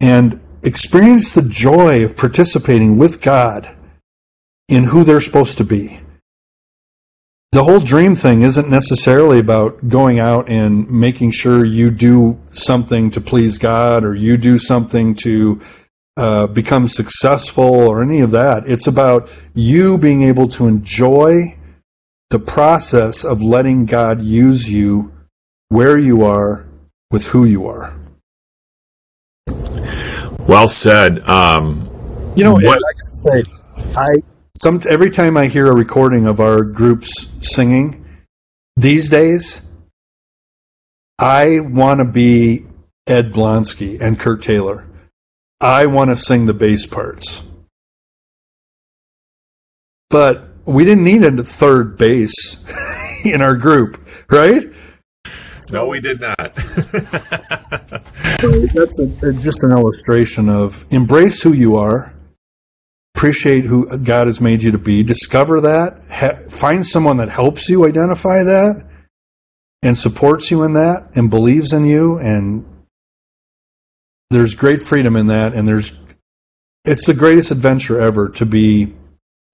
and 0.00 0.40
experience 0.62 1.32
the 1.32 1.42
joy 1.42 2.04
of 2.04 2.16
participating 2.16 2.96
with 2.96 3.20
God 3.20 3.76
in 4.68 4.84
who 4.84 5.04
they're 5.04 5.20
supposed 5.20 5.58
to 5.58 5.64
be. 5.64 6.00
The 7.52 7.64
whole 7.64 7.80
dream 7.80 8.14
thing 8.14 8.40
isn't 8.40 8.70
necessarily 8.70 9.38
about 9.38 9.88
going 9.88 10.18
out 10.18 10.48
and 10.48 10.90
making 10.90 11.32
sure 11.32 11.66
you 11.66 11.90
do 11.90 12.40
something 12.50 13.10
to 13.10 13.20
please 13.20 13.58
God 13.58 14.04
or 14.04 14.14
you 14.14 14.38
do 14.38 14.56
something 14.56 15.14
to 15.16 15.60
uh, 16.16 16.46
become 16.46 16.88
successful 16.88 17.64
or 17.64 18.02
any 18.02 18.20
of 18.20 18.30
that. 18.30 18.66
It's 18.66 18.86
about 18.86 19.30
you 19.52 19.98
being 19.98 20.22
able 20.22 20.48
to 20.48 20.66
enjoy 20.66 21.58
the 22.30 22.38
process 22.38 23.22
of 23.22 23.42
letting 23.42 23.84
God 23.84 24.22
use 24.22 24.70
you 24.72 25.12
where 25.68 25.98
you 25.98 26.24
are 26.24 26.66
with 27.10 27.26
who 27.26 27.44
you 27.44 27.66
are. 27.66 27.94
Well 30.48 30.68
said. 30.68 31.20
Um, 31.28 31.86
you 32.34 32.44
know, 32.44 32.54
what, 32.54 32.78
I 32.78 32.92
say, 32.96 33.42
I 33.94 34.31
some 34.54 34.82
every 34.88 35.10
time 35.10 35.36
I 35.36 35.46
hear 35.46 35.66
a 35.66 35.74
recording 35.74 36.26
of 36.26 36.40
our 36.40 36.64
groups 36.64 37.28
singing 37.40 38.04
these 38.76 39.08
days, 39.08 39.68
I 41.18 41.60
want 41.60 42.00
to 42.00 42.04
be 42.04 42.66
Ed 43.06 43.32
Blonsky 43.32 44.00
and 44.00 44.18
Kurt 44.18 44.42
Taylor. 44.42 44.88
I 45.60 45.86
want 45.86 46.10
to 46.10 46.16
sing 46.16 46.46
the 46.46 46.54
bass 46.54 46.86
parts. 46.86 47.42
But 50.10 50.48
we 50.64 50.84
didn't 50.84 51.04
need 51.04 51.22
a 51.22 51.42
third 51.42 51.96
bass 51.96 52.64
in 53.24 53.40
our 53.40 53.56
group, 53.56 54.06
right? 54.30 54.70
No, 55.72 55.86
we 55.86 56.00
did 56.00 56.20
not. 56.20 56.36
That's 56.54 56.68
a, 58.98 59.32
just 59.32 59.62
an 59.62 59.72
illustration 59.72 60.50
of 60.50 60.84
embrace 60.90 61.42
who 61.42 61.52
you 61.52 61.76
are, 61.76 62.11
appreciate 63.22 63.64
who 63.64 63.86
God 63.98 64.26
has 64.26 64.40
made 64.40 64.64
you 64.64 64.72
to 64.72 64.78
be, 64.78 65.04
discover 65.04 65.60
that, 65.60 66.02
ha- 66.10 66.40
find 66.48 66.84
someone 66.84 67.18
that 67.18 67.28
helps 67.28 67.68
you 67.68 67.86
identify 67.86 68.42
that, 68.42 68.84
and 69.80 69.96
supports 69.96 70.50
you 70.50 70.64
in 70.64 70.72
that, 70.72 71.08
and 71.14 71.30
believes 71.30 71.72
in 71.72 71.86
you, 71.86 72.18
and 72.18 72.64
there's 74.30 74.56
great 74.56 74.82
freedom 74.82 75.14
in 75.14 75.28
that, 75.28 75.54
and 75.54 75.68
there's 75.68 75.92
it's 76.84 77.06
the 77.06 77.14
greatest 77.14 77.52
adventure 77.52 78.00
ever 78.00 78.28
to 78.28 78.44
be 78.44 78.92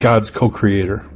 God's 0.00 0.30
co-creator. 0.30 1.06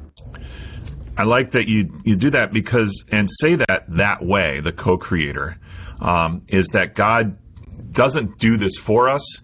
I 1.17 1.23
like 1.23 1.53
that 1.53 1.69
you 1.69 2.03
you 2.05 2.17
do 2.17 2.29
that 2.33 2.53
because 2.53 3.03
and 3.11 3.31
say 3.41 3.55
that 3.55 3.85
that 3.89 4.23
way. 4.23 4.61
The 4.61 4.73
co-creator 4.73 5.57
um, 6.03 6.43
is 6.49 6.67
that 6.75 6.95
God 6.95 7.39
doesn't 7.93 8.39
do 8.39 8.57
this 8.57 8.77
for 8.77 9.09
us. 9.09 9.41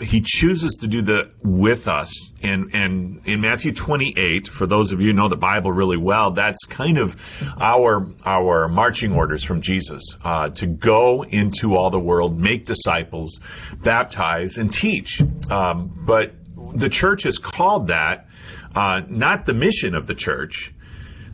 He 0.00 0.20
chooses 0.20 0.76
to 0.80 0.88
do 0.88 1.02
the 1.02 1.32
with 1.42 1.86
us. 1.86 2.12
And 2.42 2.74
and 2.74 3.20
in 3.24 3.40
Matthew 3.40 3.72
28, 3.72 4.48
for 4.48 4.66
those 4.66 4.92
of 4.92 5.00
you 5.00 5.08
who 5.08 5.12
know 5.12 5.28
the 5.28 5.36
Bible 5.36 5.70
really 5.72 5.96
well, 5.96 6.32
that's 6.32 6.64
kind 6.64 6.98
of 6.98 7.16
our 7.60 8.06
our 8.24 8.68
marching 8.68 9.12
orders 9.12 9.44
from 9.44 9.60
Jesus 9.60 10.02
uh, 10.24 10.48
to 10.50 10.66
go 10.66 11.22
into 11.22 11.76
all 11.76 11.90
the 11.90 12.00
world, 12.00 12.38
make 12.38 12.66
disciples, 12.66 13.38
baptize, 13.82 14.58
and 14.58 14.72
teach. 14.72 15.20
Um, 15.50 15.94
but 16.06 16.34
the 16.74 16.88
church 16.88 17.22
has 17.22 17.38
called 17.38 17.88
that, 17.88 18.26
uh, 18.74 19.02
not 19.08 19.46
the 19.46 19.54
mission 19.54 19.94
of 19.94 20.06
the 20.06 20.14
church 20.14 20.72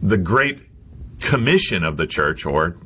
the 0.02 0.18
great 0.18 0.61
commission 1.20 1.85
of 1.85 1.96
the 1.96 2.07
church 2.07 2.44
or 2.44 2.76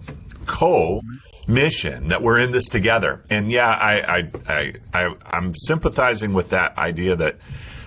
co 0.45 1.01
mission 1.47 2.09
that 2.09 2.23
we're 2.23 2.39
in 2.41 2.53
this 2.53 2.69
together. 2.69 3.25
And 3.31 3.51
yeah, 3.51 3.69
I, 3.69 3.95
I, 4.19 4.31
I, 4.49 4.73
I, 4.93 5.37
am 5.37 5.55
sympathizing 5.55 6.33
with 6.33 6.51
that 6.51 6.77
idea 6.77 7.17
that 7.17 7.41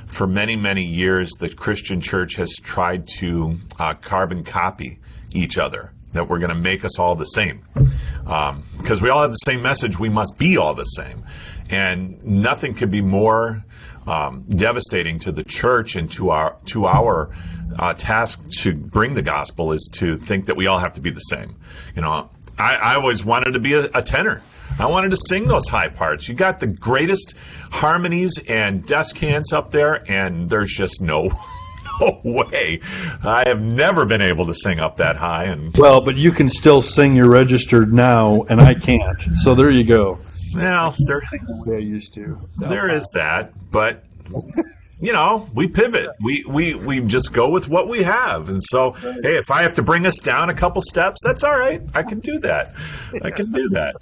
for 0.08 0.28
many, 0.28 0.56
many 0.56 0.84
years, 0.84 1.30
the 1.40 1.50
Christian 1.50 2.02
church 2.02 2.36
has 2.36 2.56
tried 2.64 3.08
to 3.20 3.60
uh, 3.80 3.94
carbon 3.94 4.44
copy 4.44 5.00
each 5.34 5.58
other. 5.58 5.94
That 6.14 6.28
we're 6.28 6.40
going 6.40 6.50
to 6.50 6.56
make 6.56 6.84
us 6.84 6.98
all 6.98 7.14
the 7.14 7.26
same. 7.26 7.64
Because 7.76 8.98
um, 8.98 9.00
we 9.00 9.10
all 9.10 9.22
have 9.22 9.30
the 9.30 9.36
same 9.36 9.62
message, 9.62 10.00
we 10.00 10.10
must 10.10 10.40
be 10.40 10.58
all 10.58 10.74
the 10.74 10.84
same. 10.84 11.24
And 11.70 12.24
nothing 12.24 12.74
could 12.74 12.90
be 12.90 13.02
more 13.02 13.64
um, 14.08 14.46
devastating 14.50 15.20
to 15.20 15.32
the 15.32 15.44
church 15.44 15.96
and 15.96 16.10
to 16.12 16.32
our, 16.32 16.58
to 16.66 16.88
our 16.88 17.30
uh, 17.78 17.94
task 17.94 18.42
to 18.62 18.74
bring 18.74 19.14
the 19.14 19.22
gospel 19.22 19.72
is 19.72 19.90
to 20.00 20.18
think 20.18 20.48
that 20.48 20.58
we 20.58 20.66
all 20.66 20.80
have 20.80 20.94
to 20.94 21.02
be 21.02 21.12
the 21.12 21.20
same. 21.20 21.56
You 21.96 22.02
know, 22.02 22.32
I, 22.60 22.76
I 22.76 22.96
always 22.96 23.24
wanted 23.24 23.52
to 23.52 23.60
be 23.60 23.74
a, 23.74 23.86
a 23.94 24.02
tenor. 24.02 24.42
I 24.78 24.88
wanted 24.88 25.10
to 25.10 25.18
sing 25.28 25.48
those 25.48 25.68
high 25.68 25.90
parts. 25.90 26.30
You 26.30 26.36
got 26.36 26.60
the 26.60 26.68
greatest 26.68 27.34
harmonies 27.72 28.40
and 28.48 28.86
descants 28.86 29.52
up 29.52 29.72
there, 29.72 30.10
and 30.10 30.50
there's 30.50 30.74
just 30.74 31.02
no 31.02 31.30
no 32.02 32.22
way. 32.24 32.80
I 33.24 33.44
have 33.48 33.62
never 33.62 34.06
been 34.06 34.22
able 34.22 34.46
to 34.48 34.54
sing 34.54 34.80
up 34.80 34.98
that 34.98 35.18
high. 35.18 35.46
And 35.46 35.76
well, 35.78 36.02
but 36.02 36.16
you 36.16 36.32
can 36.32 36.50
still 36.50 36.82
sing 36.82 37.16
your 37.16 37.30
registered 37.30 37.94
now, 37.94 38.44
and 38.44 38.62
I 38.62 38.74
can't. 38.74 39.20
So 39.20 39.56
there 39.56 39.72
you 39.72 39.84
go. 39.84 40.20
Well, 40.56 40.96
there, 41.06 41.22
I 41.68 41.78
used 41.78 42.14
to. 42.16 42.40
There 42.58 42.90
is 42.90 43.10
that, 43.14 43.54
but 43.72 44.04
you 45.00 45.14
know, 45.14 45.50
we 45.54 45.68
pivot. 45.68 46.08
We, 46.22 46.44
we, 46.48 46.76
we 46.76 47.02
just 47.02 47.32
go 47.34 47.50
with 47.50 47.68
what 47.70 47.88
we 47.88 48.04
have. 48.04 48.50
And 48.50 48.62
so, 48.62 48.92
hey, 48.92 49.38
if 49.38 49.50
I 49.50 49.62
have 49.62 49.76
to 49.76 49.82
bring 49.82 50.06
us 50.06 50.18
down 50.18 50.50
a 50.50 50.56
couple 50.56 50.82
steps, 50.82 51.20
that's 51.26 51.44
all 51.44 51.58
right. 51.58 51.82
I 51.94 52.04
can 52.04 52.20
do 52.20 52.40
that. 52.40 52.74
I 53.24 53.32
can 53.32 53.52
do 53.52 53.70
that. 53.70 53.96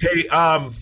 Hey, 0.00 0.28
um, 0.28 0.74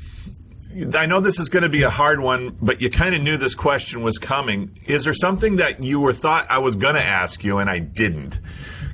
I 0.94 1.06
know 1.06 1.20
this 1.20 1.38
is 1.38 1.48
going 1.48 1.62
to 1.62 1.68
be 1.68 1.82
a 1.82 1.90
hard 1.90 2.20
one, 2.20 2.56
but 2.60 2.80
you 2.80 2.90
kind 2.90 3.14
of 3.14 3.22
knew 3.22 3.38
this 3.38 3.54
question 3.54 4.02
was 4.02 4.18
coming. 4.18 4.78
Is 4.86 5.04
there 5.04 5.14
something 5.14 5.56
that 5.56 5.82
you 5.82 6.00
were 6.00 6.12
thought 6.12 6.50
I 6.50 6.58
was 6.58 6.76
going 6.76 6.94
to 6.94 7.04
ask 7.04 7.42
you 7.44 7.58
and 7.58 7.70
I 7.70 7.78
didn't? 7.78 8.38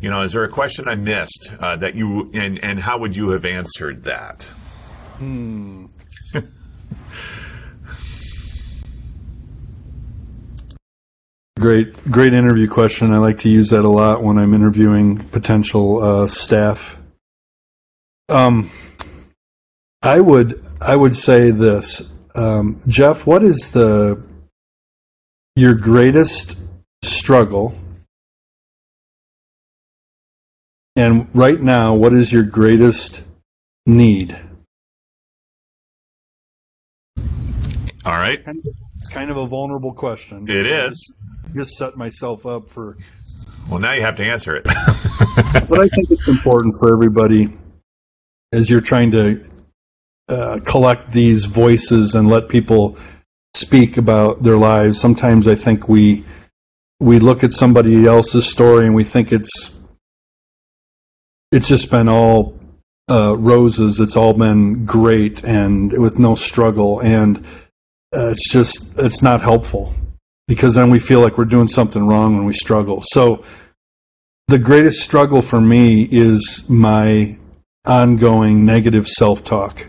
You 0.00 0.10
know, 0.10 0.22
is 0.22 0.32
there 0.32 0.44
a 0.44 0.48
question 0.48 0.86
I 0.88 0.94
missed 0.94 1.52
uh, 1.58 1.76
that 1.76 1.96
you 1.96 2.30
and 2.32 2.62
and 2.62 2.78
how 2.78 2.98
would 3.00 3.16
you 3.16 3.30
have 3.30 3.44
answered 3.44 4.04
that? 4.04 4.44
Hmm. 5.18 5.86
Great, 11.58 11.92
great 12.08 12.34
interview 12.34 12.68
question. 12.68 13.12
I 13.12 13.18
like 13.18 13.38
to 13.38 13.48
use 13.48 13.70
that 13.70 13.84
a 13.84 13.88
lot 13.88 14.22
when 14.22 14.38
I'm 14.38 14.54
interviewing 14.54 15.18
potential 15.18 16.00
uh, 16.00 16.26
staff. 16.28 17.00
Um, 18.28 18.70
I 20.00 20.20
would, 20.20 20.64
I 20.80 20.94
would 20.94 21.16
say 21.16 21.50
this, 21.50 22.12
um, 22.36 22.78
Jeff. 22.86 23.26
What 23.26 23.42
is 23.42 23.72
the 23.72 24.22
your 25.56 25.74
greatest 25.74 26.56
struggle? 27.02 27.74
And 30.94 31.26
right 31.34 31.60
now, 31.60 31.92
what 31.94 32.12
is 32.12 32.32
your 32.32 32.44
greatest 32.44 33.24
need? 33.84 34.38
All 38.04 38.12
right. 38.12 38.40
It's 38.98 39.08
kind 39.08 39.30
of 39.30 39.36
a 39.36 39.46
vulnerable 39.46 39.92
question. 39.92 40.48
It 40.48 40.66
is 40.66 41.16
just 41.54 41.76
set 41.76 41.96
myself 41.96 42.46
up 42.46 42.68
for. 42.68 42.96
Well, 43.68 43.80
now 43.80 43.92
you 43.92 44.02
have 44.02 44.16
to 44.16 44.24
answer 44.24 44.56
it. 44.56 44.64
but 44.64 45.78
I 45.78 45.88
think 45.88 46.10
it's 46.10 46.28
important 46.28 46.74
for 46.80 46.92
everybody 46.92 47.48
as 48.52 48.70
you're 48.70 48.80
trying 48.80 49.10
to 49.10 49.44
uh, 50.28 50.60
collect 50.64 51.12
these 51.12 51.44
voices 51.44 52.14
and 52.14 52.28
let 52.28 52.48
people 52.48 52.96
speak 53.54 53.96
about 53.96 54.42
their 54.42 54.56
lives. 54.56 55.00
Sometimes 55.00 55.46
I 55.46 55.54
think 55.54 55.88
we 55.88 56.24
we 57.00 57.18
look 57.18 57.44
at 57.44 57.52
somebody 57.52 58.06
else's 58.06 58.46
story 58.50 58.86
and 58.86 58.94
we 58.94 59.04
think 59.04 59.32
it's 59.32 59.78
it's 61.52 61.68
just 61.68 61.90
been 61.90 62.08
all 62.08 62.58
uh, 63.10 63.36
roses. 63.38 64.00
It's 64.00 64.16
all 64.16 64.34
been 64.34 64.84
great 64.86 65.44
and 65.44 65.92
with 65.92 66.18
no 66.18 66.34
struggle, 66.34 67.00
and 67.00 67.38
uh, 68.14 68.30
it's 68.30 68.50
just 68.50 68.98
it's 68.98 69.22
not 69.22 69.42
helpful 69.42 69.94
because 70.48 70.74
then 70.74 70.90
we 70.90 70.98
feel 70.98 71.20
like 71.20 71.38
we're 71.38 71.44
doing 71.44 71.68
something 71.68 72.08
wrong 72.08 72.34
when 72.34 72.46
we 72.46 72.54
struggle. 72.54 73.00
So 73.04 73.44
the 74.48 74.58
greatest 74.58 75.00
struggle 75.00 75.42
for 75.42 75.60
me 75.60 76.08
is 76.10 76.68
my 76.68 77.38
ongoing 77.86 78.64
negative 78.64 79.06
self-talk. 79.06 79.86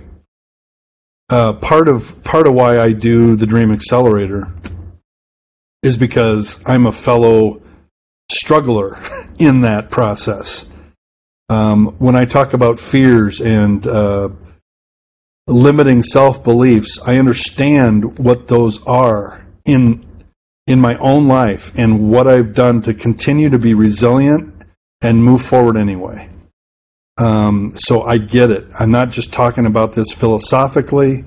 Uh, 1.30 1.54
part 1.54 1.88
of 1.88 2.24
part 2.24 2.46
of 2.46 2.54
why 2.54 2.80
I 2.80 2.92
do 2.92 3.36
the 3.36 3.46
Dream 3.46 3.72
Accelerator 3.72 4.52
is 5.82 5.96
because 5.96 6.62
I'm 6.68 6.86
a 6.86 6.92
fellow 6.92 7.62
struggler 8.32 9.00
in 9.40 9.62
that 9.62 9.90
process. 9.90 10.74
Um, 11.50 11.96
when 12.00 12.16
I 12.16 12.26
talk 12.26 12.54
about 12.54 12.80
fears 12.80 13.40
and 13.42 13.86
uh, 13.88 14.30
limiting 15.48 16.04
self 16.04 16.44
beliefs, 16.44 17.00
I 17.08 17.18
understand 17.18 18.20
what 18.20 18.48
those 18.48 18.84
are 18.86 19.46
in 19.66 20.06
in 20.70 20.80
my 20.80 20.96
own 20.98 21.28
life 21.28 21.72
and 21.76 22.12
what 22.12 22.28
I've 22.28 22.54
done 22.54 22.80
to 22.82 22.94
continue 22.94 23.50
to 23.50 23.58
be 23.58 23.74
resilient 23.74 24.54
and 25.02 25.26
move 25.26 25.42
forward 25.42 25.76
anyway. 25.76 26.30
Um, 27.20 27.72
so 27.74 28.04
I 28.04 28.20
get 28.20 28.52
it. 28.52 28.68
I'm 28.80 28.92
not 28.92 29.10
just 29.10 29.34
talking 29.34 29.66
about 29.66 29.94
this 29.94 30.14
philosophically. 30.14 31.26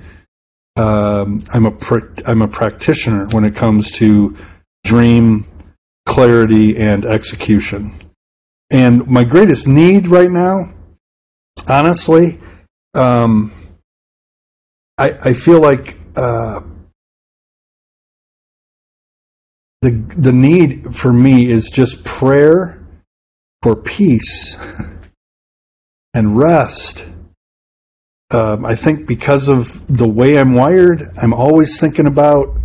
Um, 0.79 1.45
I'm 1.53 1.67
a 1.67 1.77
I'm 2.27 2.41
a 2.41 2.49
practitioner 2.49 3.27
when 3.33 3.45
it 3.45 3.57
comes 3.57 3.91
to 3.99 4.37
dream 4.85 5.45
clarity 6.07 6.77
and 6.79 7.05
execution. 7.05 7.93
And 8.73 9.07
my 9.09 9.25
greatest 9.25 9.67
need 9.67 10.07
right 10.07 10.31
now, 10.31 10.73
honestly, 11.69 12.39
um, 12.95 13.53
I, 14.99 15.11
I 15.25 15.33
feel 15.35 15.61
like 15.61 15.99
uh, 16.15 16.61
the 19.83 19.91
the 20.17 20.33
need 20.33 20.95
for 20.95 21.13
me 21.13 21.51
is 21.51 21.69
just 21.69 22.05
prayer 22.05 22.81
for 23.63 23.77
peace 23.77 24.57
and 26.15 26.39
rest. 26.39 27.09
Um, 28.33 28.65
I 28.65 28.75
think 28.75 29.07
because 29.07 29.49
of 29.49 29.87
the 29.95 30.09
way 30.09 30.39
I'm 30.39 30.55
wired, 30.55 31.03
I'm 31.21 31.35
always 31.35 31.79
thinking 31.79 32.07
about 32.07 32.57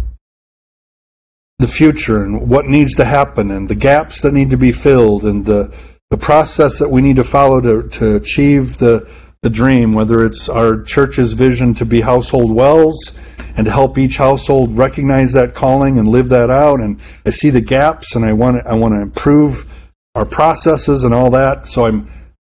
the 1.59 1.68
future 1.68 2.24
and 2.24 2.47
what 2.47 2.68
needs 2.68 2.95
to 2.95 3.05
happen 3.05 3.49
and 3.51 3.68
the 3.68 3.76
gaps 3.76 4.22
that 4.22 4.34
need 4.34 4.51
to 4.51 4.57
be 4.57 4.72
filled 4.72 5.26
and 5.26 5.45
the 5.45 5.76
the 6.09 6.18
process 6.18 6.80
that 6.80 6.89
we 6.89 7.01
need 7.01 7.18
to 7.18 7.24
follow 7.24 7.59
to, 7.59 7.89
to 7.89 8.15
achieve 8.15 8.78
the 8.78 9.11
the 9.41 9.49
dream, 9.49 9.93
whether 9.93 10.24
it's 10.24 10.49
our 10.49 10.82
church's 10.82 11.34
vision 11.34 11.74
to 11.74 11.86
be 11.86 12.01
household 12.01 12.51
wells 12.51 13.18
and 13.58 13.66
to 13.66 13.72
help 13.72 13.97
each 13.97 14.18
household 14.18 14.78
recognize 14.78 15.34
that 15.34 15.55
calling 15.55 15.97
and 15.97 16.08
live 16.08 16.30
that 16.30 16.51
out. 16.51 16.80
And 16.80 17.01
I 17.26 17.32
see 17.32 17.49
the 17.49 17.60
gaps 17.60 18.16
and 18.16 18.24
I 18.24 18.34
want 18.34 18.64
to, 18.64 18.70
I 18.70 18.76
want 18.76 18.93
to 18.93 19.01
improve 19.01 19.74
our 20.14 20.26
processes 20.26 21.03
and 21.03 21.14
all 21.14 21.32
that. 21.32 21.66
So 21.66 21.86
I'm, 21.86 22.08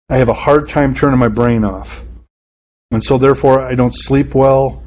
I 0.09 0.17
have 0.17 0.29
a 0.29 0.33
hard 0.33 0.69
time 0.69 0.93
turning 0.93 1.19
my 1.19 1.27
brain 1.27 1.63
off. 1.63 2.05
And 2.91 3.03
so 3.03 3.17
therefore 3.17 3.59
I 3.59 3.73
don't 3.73 3.93
sleep 3.93 4.35
well. 4.35 4.83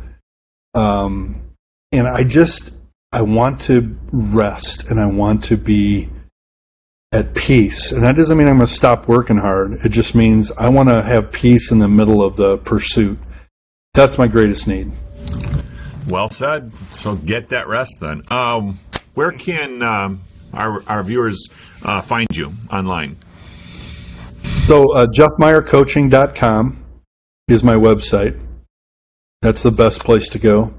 Um, 0.75 1.43
and 1.91 2.07
I 2.07 2.23
just, 2.23 2.73
I 3.13 3.23
want 3.23 3.61
to 3.63 3.97
rest 4.13 4.91
and 4.91 5.01
I 5.01 5.07
want 5.07 5.43
to 5.45 5.57
be 5.57 6.09
at 7.13 7.35
peace. 7.35 7.91
And 7.91 8.05
that 8.05 8.17
doesn't 8.17 8.39
mean 8.39 8.47
I'm 8.47 8.57
going 8.57 8.67
to 8.67 8.73
stop 8.73 9.09
working 9.09 9.39
hard. 9.39 9.73
It 9.85 9.91
just 9.91 10.15
means 10.15 10.53
I 10.53 10.69
want 10.69 10.89
to 10.89 11.03
have 11.03 11.33
peace 11.33 11.71
in 11.73 11.81
the 11.81 11.89
middle 11.89 12.23
of 12.23 12.37
the 12.37 12.59
pursuit. 12.59 13.19
That's 13.93 14.19
my 14.19 14.29
greatest 14.29 14.67
need. 14.69 14.93
Well 16.09 16.29
said. 16.29 16.73
So 16.93 17.15
get 17.15 17.51
that 17.51 17.69
rest 17.69 17.99
then. 18.01 18.23
Um, 18.31 18.79
where 19.15 19.33
can 19.33 19.83
um, 19.83 20.21
our, 20.53 20.83
our 20.89 21.03
viewers 21.03 21.49
uh, 21.85 22.01
find 22.01 22.29
you 22.33 22.53
online? 22.71 23.17
So, 24.67 24.95
uh, 24.95 25.07
jeffmeyercoaching.com 25.07 26.85
is 27.49 27.63
my 27.63 27.75
website. 27.75 28.39
That's 29.41 29.63
the 29.63 29.71
best 29.71 30.05
place 30.05 30.29
to 30.31 30.39
go. 30.39 30.75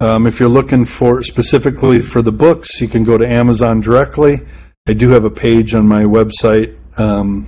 Um, 0.00 0.26
if 0.26 0.40
you're 0.40 0.48
looking 0.48 0.86
for 0.86 1.22
specifically 1.22 2.00
for 2.00 2.22
the 2.22 2.32
books, 2.32 2.80
you 2.80 2.88
can 2.88 3.04
go 3.04 3.18
to 3.18 3.26
Amazon 3.26 3.80
directly. 3.80 4.40
I 4.88 4.94
do 4.94 5.10
have 5.10 5.24
a 5.24 5.30
page 5.30 5.74
on 5.74 5.86
my 5.86 6.04
website 6.04 6.76
um, 6.98 7.46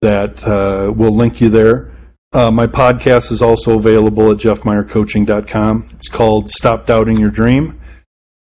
that 0.00 0.46
uh, 0.46 0.92
will 0.92 1.14
link 1.14 1.40
you 1.40 1.48
there. 1.48 1.91
Uh, 2.34 2.50
my 2.50 2.66
podcast 2.66 3.30
is 3.30 3.42
also 3.42 3.76
available 3.76 4.30
at 4.30 4.38
jeffmeyercoaching.com. 4.38 5.84
It's 5.92 6.08
called 6.08 6.48
Stop 6.48 6.86
Doubting 6.86 7.16
Your 7.16 7.30
Dream. 7.30 7.78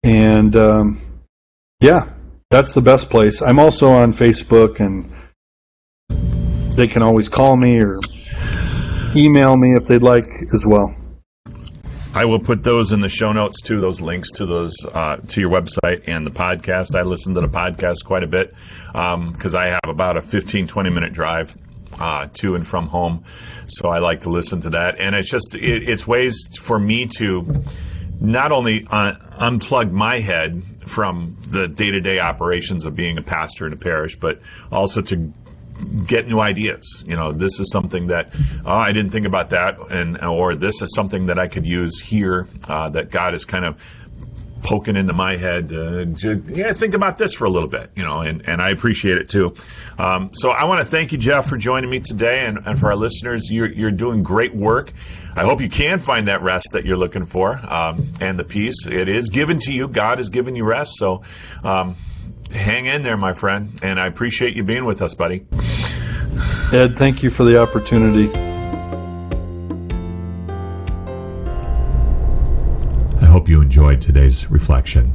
And 0.03 0.55
um, 0.55 0.99
yeah, 1.79 2.09
that's 2.49 2.73
the 2.73 2.81
best 2.81 3.11
place. 3.11 3.43
I'm 3.43 3.59
also 3.59 3.91
on 3.91 4.11
Facebook, 4.11 4.79
and 4.79 5.11
they 6.75 6.87
can 6.87 7.03
always 7.03 7.29
call 7.29 7.57
me 7.57 7.79
or 7.79 7.99
email 9.15 9.55
me 9.55 9.73
if 9.77 9.85
they'd 9.85 10.01
like 10.01 10.25
as 10.51 10.65
well. 10.65 10.95
I 12.15 12.25
will 12.25 12.39
put 12.39 12.63
those 12.63 12.91
in 12.91 13.01
the 13.01 13.09
show 13.09 13.33
notes 13.33 13.61
too. 13.61 13.79
Those 13.79 14.01
links 14.01 14.31
to 14.33 14.47
those 14.47 14.73
uh, 14.93 15.17
to 15.17 15.41
your 15.41 15.51
website 15.51 16.03
and 16.07 16.25
the 16.25 16.31
podcast. 16.31 16.95
I 16.95 17.03
listen 17.03 17.35
to 17.35 17.41
the 17.41 17.47
podcast 17.47 18.03
quite 18.03 18.23
a 18.23 18.27
bit 18.27 18.55
because 18.93 19.53
um, 19.53 19.61
I 19.61 19.67
have 19.67 19.89
about 19.89 20.17
a 20.17 20.23
15, 20.23 20.65
20 20.65 20.89
minute 20.89 21.13
drive 21.13 21.55
uh, 21.99 22.27
to 22.33 22.55
and 22.55 22.67
from 22.67 22.87
home, 22.87 23.23
so 23.67 23.89
I 23.89 23.99
like 23.99 24.21
to 24.21 24.29
listen 24.29 24.61
to 24.61 24.69
that. 24.71 24.99
And 24.99 25.15
it's 25.15 25.29
just 25.29 25.55
it, 25.55 25.83
it's 25.89 26.07
ways 26.07 26.47
for 26.61 26.79
me 26.79 27.07
to 27.17 27.63
not 28.19 28.51
only 28.51 28.85
un- 28.89 29.19
unplug 29.39 29.91
my 29.91 30.19
head 30.19 30.63
from 30.87 31.37
the 31.47 31.67
day 31.67 31.91
to 31.91 31.99
day 31.99 32.19
operations 32.19 32.85
of 32.85 32.95
being 32.95 33.17
a 33.17 33.21
pastor 33.21 33.67
in 33.67 33.73
a 33.73 33.77
parish, 33.77 34.15
but 34.17 34.39
also 34.71 35.01
to 35.01 35.33
get 36.07 36.27
new 36.27 36.39
ideas. 36.39 37.03
You 37.05 37.15
know, 37.15 37.31
this 37.31 37.59
is 37.59 37.71
something 37.71 38.07
that 38.07 38.31
oh, 38.65 38.71
I 38.71 38.91
didn't 38.91 39.11
think 39.11 39.25
about 39.25 39.49
that, 39.49 39.77
and 39.89 40.23
or 40.23 40.55
this 40.55 40.81
is 40.81 40.93
something 40.95 41.27
that 41.27 41.39
I 41.39 41.47
could 41.47 41.65
use 41.65 41.99
here 41.99 42.47
uh, 42.67 42.89
that 42.89 43.11
God 43.11 43.33
is 43.33 43.45
kind 43.45 43.65
of 43.65 43.81
poking 44.65 44.97
into 44.97 45.13
my 45.13 45.37
head. 45.37 45.71
Uh, 45.71 46.05
yeah, 46.47 46.73
think 46.73 46.95
about 46.95 47.17
this 47.17 47.33
for 47.33 47.45
a 47.45 47.49
little 47.49 47.69
bit, 47.69 47.91
you 47.95 48.03
know, 48.03 48.21
and, 48.21 48.41
and 48.47 48.61
I 48.61 48.71
appreciate 48.71 49.17
it 49.17 49.29
too. 49.29 49.53
Um, 49.97 50.31
so 50.33 50.49
I 50.49 50.65
want 50.65 50.79
to 50.79 50.85
thank 50.85 51.11
you, 51.11 51.17
Jeff, 51.17 51.47
for 51.47 51.57
joining 51.57 51.89
me 51.89 51.99
today, 51.99 52.45
and, 52.45 52.57
and 52.65 52.79
for 52.79 52.87
our 52.87 52.95
listeners, 52.95 53.49
you're, 53.51 53.71
you're 53.71 53.91
doing 53.91 54.23
great 54.23 54.55
work. 54.55 54.91
I 55.35 55.43
hope 55.43 55.61
you 55.61 55.69
can 55.69 55.99
find 55.99 56.27
that 56.27 56.41
rest 56.41 56.69
that 56.73 56.83
you're 56.83 56.97
looking 56.97 57.25
for 57.25 57.57
um, 57.71 58.07
and 58.19 58.39
the 58.39 58.43
peace. 58.43 58.87
It 58.87 59.07
is 59.07 59.29
given 59.29 59.59
to 59.59 59.71
you. 59.71 59.87
God 59.87 60.17
has 60.17 60.29
given 60.29 60.55
you 60.55 60.65
rest. 60.65 60.93
So. 60.97 61.23
Um, 61.63 61.95
hang 62.51 62.85
in 62.85 63.01
there, 63.01 63.17
my 63.17 63.33
friend, 63.33 63.79
and 63.81 63.99
I 63.99 64.07
appreciate 64.07 64.55
you 64.55 64.63
being 64.63 64.85
with 64.85 65.01
us, 65.01 65.15
buddy. 65.15 65.45
Ed, 66.71 66.97
thank 66.97 67.23
you 67.23 67.29
for 67.29 67.43
the 67.43 67.59
opportunity. 67.59 68.44
Hope 73.35 73.49
you 73.49 73.61
enjoyed 73.61 73.99
today's 73.99 74.49
reflection. 74.49 75.11